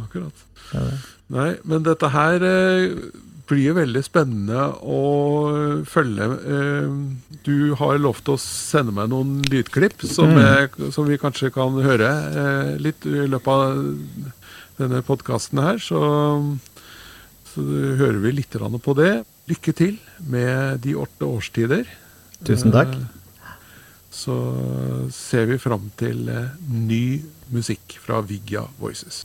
Akkurat. 0.00 0.46
Det 0.70 0.84
det. 0.86 0.98
Nei, 1.30 1.48
men 1.64 1.82
dette 1.86 2.08
her 2.10 2.42
eh, 2.46 2.94
blir 3.50 3.74
veldig 3.74 4.00
spennende 4.06 4.68
å 4.86 5.82
følge. 5.90 6.26
Eh, 6.46 6.88
du 7.46 7.74
har 7.78 7.98
lovt 7.98 8.30
å 8.30 8.38
sende 8.38 8.94
meg 8.94 9.10
noen 9.10 9.40
lydklipp 9.50 10.02
som, 10.06 10.30
Mm. 10.30 10.40
jeg, 10.40 10.92
som 10.94 11.06
vi 11.10 11.18
kanskje 11.18 11.50
kan 11.54 11.74
høre 11.82 12.10
eh, 12.30 12.76
litt 12.78 13.06
i 13.06 13.26
løpet 13.26 13.48
av 13.50 13.82
denne 14.78 15.02
podkasten 15.02 15.58
her. 15.62 15.78
Så, 15.82 15.98
så 17.50 17.60
hører 18.00 18.20
vi 18.22 18.32
litt 18.38 18.50
på 18.54 18.94
det. 18.96 19.24
Lykke 19.50 19.72
til 19.74 19.96
med 20.30 20.78
de 20.84 20.94
åtte 21.00 21.26
årstider. 21.26 21.88
Tusen 22.46 22.72
takk. 22.74 22.94
Eh, 22.94 23.16
Så 24.10 24.34
ser 25.14 25.46
vi 25.46 25.58
fram 25.62 25.84
til 25.96 26.28
eh, 26.28 26.48
ny 26.66 27.22
musikk 27.54 27.94
fra 28.02 28.18
Vigga 28.26 28.64
Voices. 28.80 29.22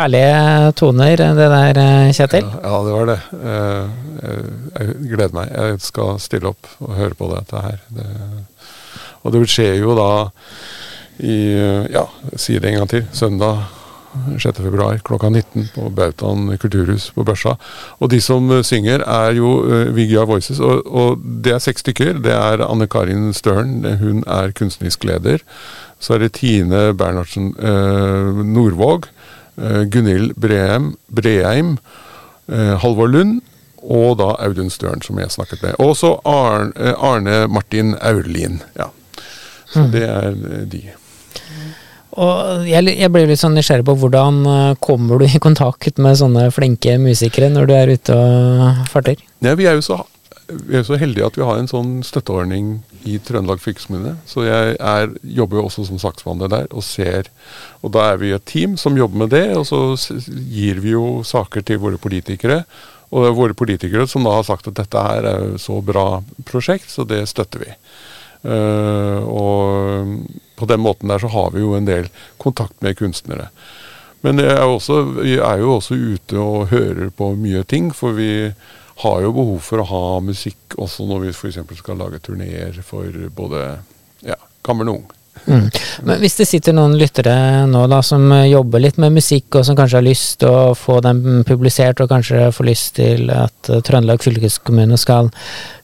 Herlige 0.00 0.72
toner 0.78 1.16
det 1.16 1.34
der, 1.36 1.80
eh, 1.80 2.12
Kjetil. 2.16 2.44
Ja, 2.46 2.60
ja, 2.64 2.82
det 2.86 2.94
var 2.98 3.06
det. 3.10 3.20
Eh, 3.40 3.88
Jeg, 4.20 4.94
gleder 5.08 5.34
meg. 5.34 5.50
Jeg 5.50 5.80
skal 5.80 6.18
stille 6.20 6.50
opp 6.52 6.66
og 6.80 6.94
høre 6.94 7.16
på 7.16 7.28
dette 7.34 7.60
her. 7.64 7.78
Det, 7.88 8.06
og 9.24 9.32
det 9.32 9.48
skjer 9.48 9.80
jo 9.80 9.96
da 9.96 10.10
i 11.20 11.36
Ja, 11.92 12.06
si 12.36 12.58
det 12.58 12.70
en 12.70 12.78
gang 12.80 12.88
til. 12.88 13.06
Søndag 13.12 13.64
6. 14.38 14.56
februar 14.58 14.98
klokka 14.98 15.28
19 15.30 15.68
på 15.74 15.90
Bautaen 15.94 16.58
kulturhus 16.58 17.10
på 17.14 17.24
Børsa. 17.24 17.54
Og 18.00 18.10
de 18.10 18.20
som 18.20 18.50
eh, 18.50 18.62
synger, 18.66 19.04
er 19.06 19.36
jo 19.38 19.60
uh, 19.62 19.94
Vigja 19.94 20.24
Voices, 20.26 20.58
og, 20.58 20.82
og 20.86 21.22
det 21.44 21.54
er 21.54 21.62
seks 21.62 21.84
stykker. 21.84 22.18
Det 22.24 22.34
er 22.34 22.64
Anne 22.66 22.88
Karin 22.90 23.32
Støren, 23.36 23.84
hun 24.00 24.24
er 24.26 24.52
kunstnerisk 24.56 25.04
leder. 25.04 25.44
Så 26.00 26.16
er 26.16 26.24
det 26.24 26.32
Tine 26.40 26.90
Bernhardsen 26.96 27.52
eh, 27.58 28.42
Nordvåg. 28.44 29.06
Eh, 29.60 29.82
Gunhild 29.92 30.34
Breheim, 30.40 30.94
Breheim 31.08 31.76
eh, 32.50 32.76
Halvor 32.82 33.10
Lund 33.10 33.40
og 33.80 34.18
da 34.20 34.34
Audun 34.44 34.70
Støren, 34.72 35.00
som 35.02 35.18
jeg 35.18 35.32
snakket 35.32 35.62
med. 35.64 35.76
Og 35.80 35.94
så 35.96 36.14
Arne, 36.28 36.72
eh, 36.76 36.96
Arne 36.96 37.46
Martin 37.48 37.94
Aurlien. 38.00 38.60
Ja. 38.76 38.90
Så 39.70 39.86
det 39.92 40.02
er 40.02 40.34
de. 40.66 40.82
Og 42.20 42.66
jeg, 42.66 42.90
jeg 42.90 43.12
blir 43.14 43.28
litt 43.30 43.40
sånn 43.40 43.54
nysgjerrig 43.54 43.86
på 43.86 43.94
hvordan 44.02 44.42
kommer 44.82 45.20
du 45.22 45.28
i 45.28 45.38
kontakt 45.40 46.00
med 46.02 46.18
sånne 46.18 46.48
flinke 46.50 46.96
musikere 46.98 47.52
når 47.54 47.68
du 47.70 47.74
er 47.76 47.92
ute 47.94 48.16
og 48.18 48.80
farter? 48.90 49.22
Ja, 49.38 49.54
vi, 49.54 49.68
er 49.70 49.78
jo 49.78 49.84
så, 49.86 50.00
vi 50.66 50.76
er 50.78 50.84
så 50.86 50.98
heldige 51.00 51.26
at 51.26 51.36
vi 51.38 51.46
har 51.46 51.58
en 51.60 51.70
sånn 51.70 52.00
støtteordning 52.06 52.80
i 53.08 53.16
Trøndelag 53.24 53.62
fylkeskommune. 53.62 54.16
Så 54.28 54.44
jeg 54.46 54.76
er, 54.76 55.12
jobber 55.22 55.60
jo 55.60 55.66
også 55.68 55.86
som 55.88 56.00
saksbehandler 56.02 56.52
der 56.52 56.70
og 56.70 56.84
ser 56.84 57.30
Og 57.80 57.94
da 57.96 58.10
er 58.10 58.20
vi 58.20 58.32
et 58.36 58.44
team 58.44 58.76
som 58.80 58.98
jobber 58.98 59.24
med 59.24 59.32
det, 59.32 59.46
og 59.56 59.64
så 59.68 59.80
gir 60.28 60.82
vi 60.84 60.92
jo 60.92 61.22
saker 61.24 61.64
til 61.64 61.80
våre 61.80 62.00
politikere. 62.00 62.64
Og 63.10 63.24
det 63.24 63.30
er 63.30 63.38
våre 63.38 63.56
politikere 63.58 64.06
som 64.06 64.26
da 64.26 64.36
har 64.36 64.46
sagt 64.46 64.68
at 64.70 64.78
dette 64.78 65.04
her 65.06 65.26
er 65.26 65.44
jo 65.52 65.60
så 65.60 65.80
bra 65.82 66.20
prosjekt, 66.46 66.90
så 66.92 67.06
det 67.08 67.24
støtter 67.30 67.64
vi. 67.64 67.72
Uh, 68.40 69.20
og 69.28 70.12
på 70.56 70.68
den 70.68 70.80
måten 70.80 71.10
der 71.12 71.20
så 71.20 71.28
har 71.32 71.50
vi 71.52 71.64
jo 71.64 71.74
en 71.76 71.88
del 71.88 72.08
kontakt 72.40 72.76
med 72.84 72.96
kunstnere. 73.00 73.50
Men 74.24 74.36
det 74.36 74.50
er 74.52 74.62
også, 74.64 75.02
vi 75.22 75.38
er 75.40 75.62
jo 75.62 75.78
også 75.78 75.96
ute 75.96 76.40
og 76.40 76.68
hører 76.72 77.08
på 77.16 77.32
mye 77.40 77.64
ting, 77.64 77.88
for 77.96 78.16
vi 78.16 78.52
har 79.02 79.22
jo 79.24 79.32
behov 79.36 79.62
for 79.64 79.82
å 79.82 79.88
ha 79.90 80.04
musikk 80.24 80.76
også 80.80 81.06
når 81.08 81.26
vi 81.26 81.32
f.eks. 81.34 81.62
skal 81.80 81.98
lage 82.00 82.20
turneer 82.24 82.76
for 82.86 83.08
både 83.36 83.64
ja, 84.26 84.38
gammel 84.66 84.92
og 84.92 85.00
ung. 85.00 85.08
Mm. 85.46 85.70
Men 86.04 86.20
hvis 86.20 86.36
det 86.36 86.46
sitter 86.50 86.74
noen 86.76 86.96
lyttere 87.00 87.32
nå 87.70 87.84
da 87.90 88.00
som 88.04 88.26
eh, 88.34 88.50
jobber 88.50 88.82
litt 88.82 88.98
med 89.00 89.14
musikk, 89.16 89.48
og 89.56 89.64
som 89.66 89.76
kanskje 89.78 90.00
har 90.00 90.06
lyst 90.06 90.40
til 90.42 90.52
å 90.52 90.74
få 90.76 90.98
den 91.04 91.44
publisert, 91.48 92.02
og 92.02 92.10
kanskje 92.12 92.50
får 92.54 92.68
lyst 92.68 92.92
til 92.98 93.30
at 93.32 93.70
eh, 93.70 93.80
Trøndelag 93.86 94.22
fylkeskommune 94.24 94.98
skal 95.00 95.30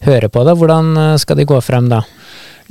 høre 0.06 0.28
på 0.32 0.44
det, 0.46 0.56
hvordan 0.60 0.92
eh, 1.00 1.14
skal 1.22 1.40
de 1.40 1.48
gå 1.48 1.60
frem 1.64 1.88
da? 1.92 2.02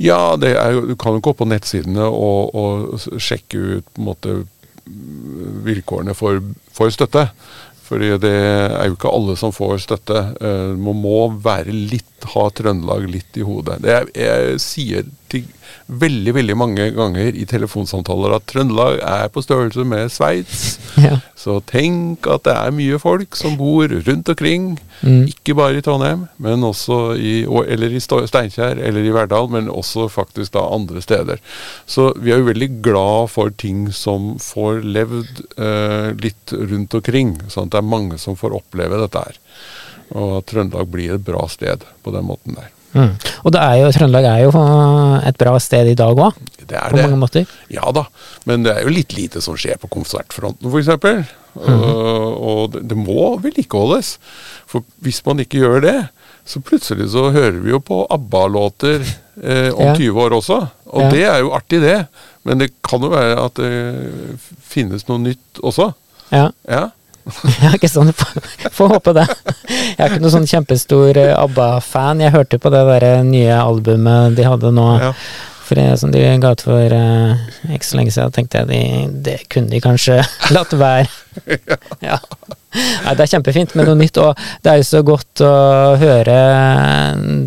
Ja, 0.02 0.36
det 0.36 0.52
er 0.60 0.76
du 0.84 0.94
kan 1.00 1.16
jo 1.16 1.24
gå 1.24 1.32
på 1.36 1.48
nettsidene 1.48 2.06
og, 2.06 2.54
og 2.54 3.20
sjekke 3.22 3.80
ut 3.80 3.86
på 3.94 4.02
en 4.02 4.10
måte 4.10 4.34
mm, 4.36 5.62
vilkårene 5.66 6.14
for, 6.14 6.42
for 6.76 6.92
støtte. 6.92 7.30
Fordi 7.86 8.10
det 8.22 8.32
er 8.34 8.88
jo 8.88 8.96
ikke 8.96 9.12
alle 9.14 9.36
som 9.38 9.52
får 9.54 9.78
støtte. 9.84 10.22
Eh, 10.40 10.72
Man 10.78 10.98
må 11.02 11.18
være 11.42 11.74
litt, 11.74 12.15
ha 12.32 12.48
Trøndelag 12.50 13.06
litt 13.10 13.36
i 13.36 13.44
hodet. 13.46 13.80
Det 13.84 13.92
er, 13.92 14.10
jeg 14.16 14.60
sier 14.62 15.06
til 15.30 15.46
veldig 15.86 16.32
veldig 16.34 16.54
mange 16.58 16.88
ganger 16.94 17.36
i 17.38 17.44
telefonsamtaler 17.46 18.34
at 18.36 18.46
Trøndelag 18.50 18.98
er 19.06 19.28
på 19.30 19.42
størrelse 19.44 19.86
med 19.86 20.12
Sveits. 20.12 20.66
Ja. 20.96 21.18
Så 21.36 21.58
tenk 21.68 22.24
at 22.32 22.46
det 22.46 22.54
er 22.56 22.72
mye 22.72 22.96
folk 22.96 23.36
som 23.36 23.58
bor 23.60 23.84
rundt 23.92 24.30
omkring. 24.32 24.70
Mm. 25.04 25.26
Ikke 25.28 25.52
bare 25.58 25.76
i 25.76 25.82
Trondheim, 25.84 26.22
men 26.40 26.64
også 26.64 27.12
i, 27.20 27.34
eller 27.44 27.92
i 27.92 28.00
Steinkjer 28.00 28.80
eller 28.80 29.04
i 29.04 29.12
Verdal, 29.12 29.50
men 29.52 29.68
også 29.68 30.06
faktisk 30.08 30.54
da 30.56 30.64
andre 30.72 31.04
steder. 31.04 31.42
Så 31.84 32.08
vi 32.16 32.32
er 32.32 32.40
jo 32.40 32.48
veldig 32.48 32.70
glad 32.80 33.28
for 33.34 33.52
ting 33.60 33.90
som 33.92 34.38
får 34.40 34.80
levd 34.88 35.44
eh, 35.60 36.16
litt 36.24 36.56
rundt 36.56 36.96
omkring, 36.96 37.36
sånn 37.52 37.68
at 37.68 37.76
det 37.76 37.82
er 37.84 37.92
mange 37.92 38.16
som 38.22 38.40
får 38.40 38.56
oppleve 38.56 39.04
dette 39.04 39.26
her. 39.28 39.42
Og 40.14 40.44
Trøndelag 40.46 40.86
blir 40.92 41.14
et 41.16 41.24
bra 41.26 41.46
sted 41.50 41.82
på 42.04 42.12
den 42.14 42.24
måten 42.28 42.54
der. 42.54 42.72
Mm. 42.96 43.10
Og 43.44 43.52
det 43.52 43.60
er 43.60 43.74
jo, 43.82 43.88
Trøndelag 43.92 44.24
er 44.30 44.44
jo 44.46 44.52
eh, 44.56 45.26
et 45.28 45.36
bra 45.40 45.56
sted 45.60 45.90
i 45.90 45.96
dag 45.98 46.16
òg, 46.16 46.36
Det 46.66 46.78
på 46.90 46.96
mange 46.96 47.18
måter. 47.20 47.46
Ja 47.70 47.90
da, 47.92 48.06
men 48.48 48.62
det 48.64 48.72
er 48.72 48.86
jo 48.86 48.94
litt 48.94 49.12
lite 49.16 49.42
som 49.44 49.56
skjer 49.58 49.76
på 49.82 49.90
konsertfronten 49.92 50.70
f.eks. 50.70 50.88
Og, 51.56 52.32
og 52.46 52.62
det, 52.74 52.82
det 52.90 52.96
må 52.98 53.36
vedlikeholdes. 53.42 54.16
For 54.68 54.84
hvis 55.04 55.22
man 55.26 55.40
ikke 55.44 55.60
gjør 55.62 55.80
det, 55.84 55.96
så 56.46 56.60
plutselig 56.62 57.08
så 57.12 57.30
hører 57.34 57.58
vi 57.64 57.72
jo 57.74 57.80
på 57.82 58.04
ABBA-låter 58.12 59.02
eh, 59.02 59.70
om 59.74 59.88
Ja. 59.90 59.94
20 59.98 60.20
år 60.22 60.36
også. 60.38 60.58
Og 60.92 61.02
Ja. 61.02 61.10
det 61.10 61.24
er 61.26 61.38
jo 61.42 61.52
artig, 61.56 61.80
det. 61.82 62.06
Men 62.46 62.58
det 62.62 62.70
kan 62.86 63.02
jo 63.02 63.08
være 63.10 63.38
at 63.44 63.54
det 63.58 64.38
finnes 64.62 65.06
noe 65.08 65.18
nytt 65.18 65.60
også. 65.62 65.90
Ja. 66.30 66.50
Ja. 66.70 66.84
Ja, 67.62 67.72
ikke 67.74 67.90
sånn. 67.90 68.12
Får 68.74 68.92
håpe 68.94 69.14
det. 69.16 69.26
Jeg 69.66 69.98
er 69.98 70.12
ikke 70.12 70.22
noen 70.22 70.36
sånn 70.38 70.48
kjempestor 70.50 71.18
eh, 71.18 71.34
ABBA-fan. 71.34 72.22
Jeg 72.24 72.34
hørte 72.36 72.60
på 72.62 72.72
det 72.74 72.84
der 72.90 73.06
nye 73.26 73.58
albumet 73.58 74.36
de 74.38 74.46
hadde 74.46 74.72
nå, 74.74 74.86
ja. 75.02 75.12
for 75.66 75.80
det, 75.80 75.88
som 76.00 76.12
de 76.14 76.22
ga 76.42 76.52
ut 76.54 76.62
for 76.66 76.94
uh, 76.94 77.48
ikke 77.74 77.88
så 77.88 77.98
lenge 77.98 78.14
siden. 78.14 78.36
tenkte 78.36 78.62
jeg 78.62 78.70
de, 78.70 78.82
det 79.26 79.36
kunne 79.52 79.72
de 79.72 79.82
kanskje 79.82 80.20
latt 80.56 80.76
være. 80.76 81.10
Ja. 82.04 82.20
Nei, 82.76 83.12
det 83.16 83.24
er 83.24 83.30
kjempefint 83.30 83.72
med 83.76 83.88
noe 83.88 83.96
nytt, 83.96 84.18
og 84.20 84.36
det 84.64 84.68
er 84.68 84.80
jo 84.80 84.86
så 84.88 85.00
godt 85.06 85.40
å 85.44 85.52
høre 86.00 86.34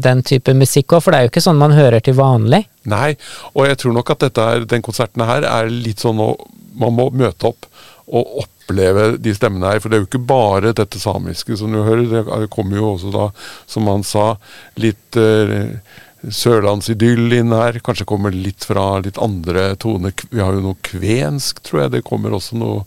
den 0.01 0.23
type 0.25 0.55
musikk 0.57 0.95
òg, 0.95 1.03
for 1.05 1.13
det 1.13 1.19
er 1.19 1.27
jo 1.27 1.31
ikke 1.31 1.43
sånn 1.43 1.59
man 1.59 1.75
hører 1.77 2.01
til 2.01 2.17
vanlig. 2.17 2.63
Nei, 2.89 3.11
og 3.53 3.67
jeg 3.69 3.77
tror 3.81 3.93
nok 3.97 4.09
at 4.15 4.25
dette 4.25 4.45
er, 4.53 4.65
den 4.69 4.85
konserten 4.85 5.25
her 5.29 5.45
er 5.45 5.69
litt 5.69 6.01
sånn 6.01 6.21
å 6.23 6.33
Man 6.79 6.93
må 6.95 7.09
møte 7.11 7.49
opp 7.49 7.65
og 8.07 8.45
oppleve 8.69 9.17
de 9.17 9.33
stemmene 9.35 9.73
her. 9.73 9.79
For 9.81 9.89
det 9.89 9.97
er 9.97 10.03
jo 10.03 10.09
ikke 10.09 10.27
bare 10.29 10.75
dette 10.77 11.01
samiske 11.01 11.57
som 11.57 11.73
du 11.73 11.81
hører. 11.81 12.05
Det 12.09 12.51
kommer 12.53 12.77
jo 12.77 12.93
også 12.93 13.13
da, 13.13 13.31
som 13.69 13.89
han 13.89 14.05
sa, 14.05 14.35
litt 14.79 15.17
uh, 15.17 15.73
sørlandsidyll 16.19 17.33
inn 17.39 17.53
her. 17.55 17.79
Kanskje 17.83 18.07
kommer 18.09 18.35
litt 18.35 18.67
fra 18.67 18.99
litt 19.03 19.17
andre 19.21 19.73
toner. 19.79 20.13
Vi 20.29 20.41
har 20.43 20.53
jo 20.53 20.63
noe 20.63 20.79
kvensk, 20.85 21.63
tror 21.65 21.85
jeg. 21.85 21.93
Det 21.95 22.05
kommer 22.07 22.35
også 22.35 22.59
noe, 22.59 22.83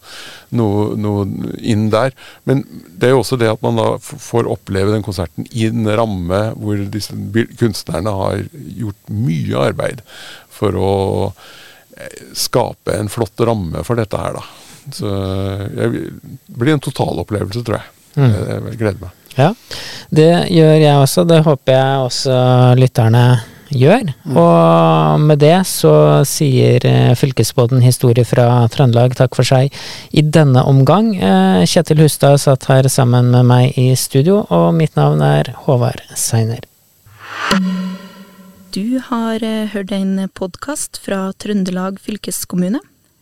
noe, 0.54 0.92
noe 1.00 1.26
inn 1.58 1.88
der. 1.92 2.14
Men 2.48 2.64
det 2.86 3.08
er 3.08 3.16
jo 3.16 3.22
også 3.24 3.40
det 3.40 3.50
at 3.50 3.64
man 3.64 3.80
da 3.80 3.88
får 4.02 4.50
oppleve 4.52 4.94
den 4.94 5.04
konserten 5.06 5.48
i 5.50 5.66
en 5.70 5.88
ramme 5.88 6.44
hvor 6.60 6.86
disse 6.92 7.16
kunstnerne 7.58 8.14
har 8.22 8.46
gjort 8.52 9.12
mye 9.12 9.68
arbeid 9.70 10.04
for 10.52 10.76
å 10.78 10.96
eh, 11.96 12.26
skape 12.36 12.94
en 12.94 13.10
flott 13.10 13.40
ramme 13.42 13.82
for 13.86 13.98
dette 13.98 14.20
her, 14.20 14.36
da. 14.38 14.61
Så 14.90 15.10
jeg, 15.76 16.06
det 16.48 16.58
blir 16.58 16.74
en 16.74 16.82
totalopplevelse, 16.82 17.62
tror 17.66 17.78
jeg. 17.78 17.90
Mm. 18.16 18.30
Jeg, 18.32 18.62
jeg 18.68 18.80
gleder 18.80 19.02
meg. 19.06 19.18
Ja, 19.38 19.52
det 20.12 20.32
gjør 20.52 20.74
jeg 20.76 20.96
også. 21.00 21.24
Det 21.24 21.40
håper 21.46 21.76
jeg 21.78 22.06
også 22.08 22.36
lytterne 22.76 23.24
gjør. 23.72 24.10
Og 24.36 25.22
med 25.22 25.40
det 25.42 25.56
så 25.68 25.94
sier 26.28 26.84
eh, 26.88 27.14
fylkesbåten 27.18 27.82
Historie 27.84 28.24
fra 28.28 28.66
Trøndelag 28.72 29.16
takk 29.18 29.36
for 29.38 29.48
seg 29.48 29.72
i 30.12 30.24
denne 30.24 30.64
omgang. 30.68 31.12
Eh, 31.16 31.62
Kjetil 31.68 32.02
Hustad 32.04 32.40
satt 32.42 32.68
her 32.70 32.88
sammen 32.92 33.32
med 33.32 33.48
meg 33.48 33.78
i 33.80 33.92
studio, 33.98 34.42
og 34.50 34.72
mitt 34.76 34.96
navn 34.98 35.24
er 35.24 35.54
Håvard 35.64 36.04
Seiner. 36.18 36.64
Du 38.72 39.00
har 39.08 39.42
eh, 39.44 39.68
hørt 39.72 39.92
en 39.92 40.28
podkast 40.36 41.00
fra 41.02 41.30
Trøndelag 41.40 42.00
fylkeskommune. 42.02 42.80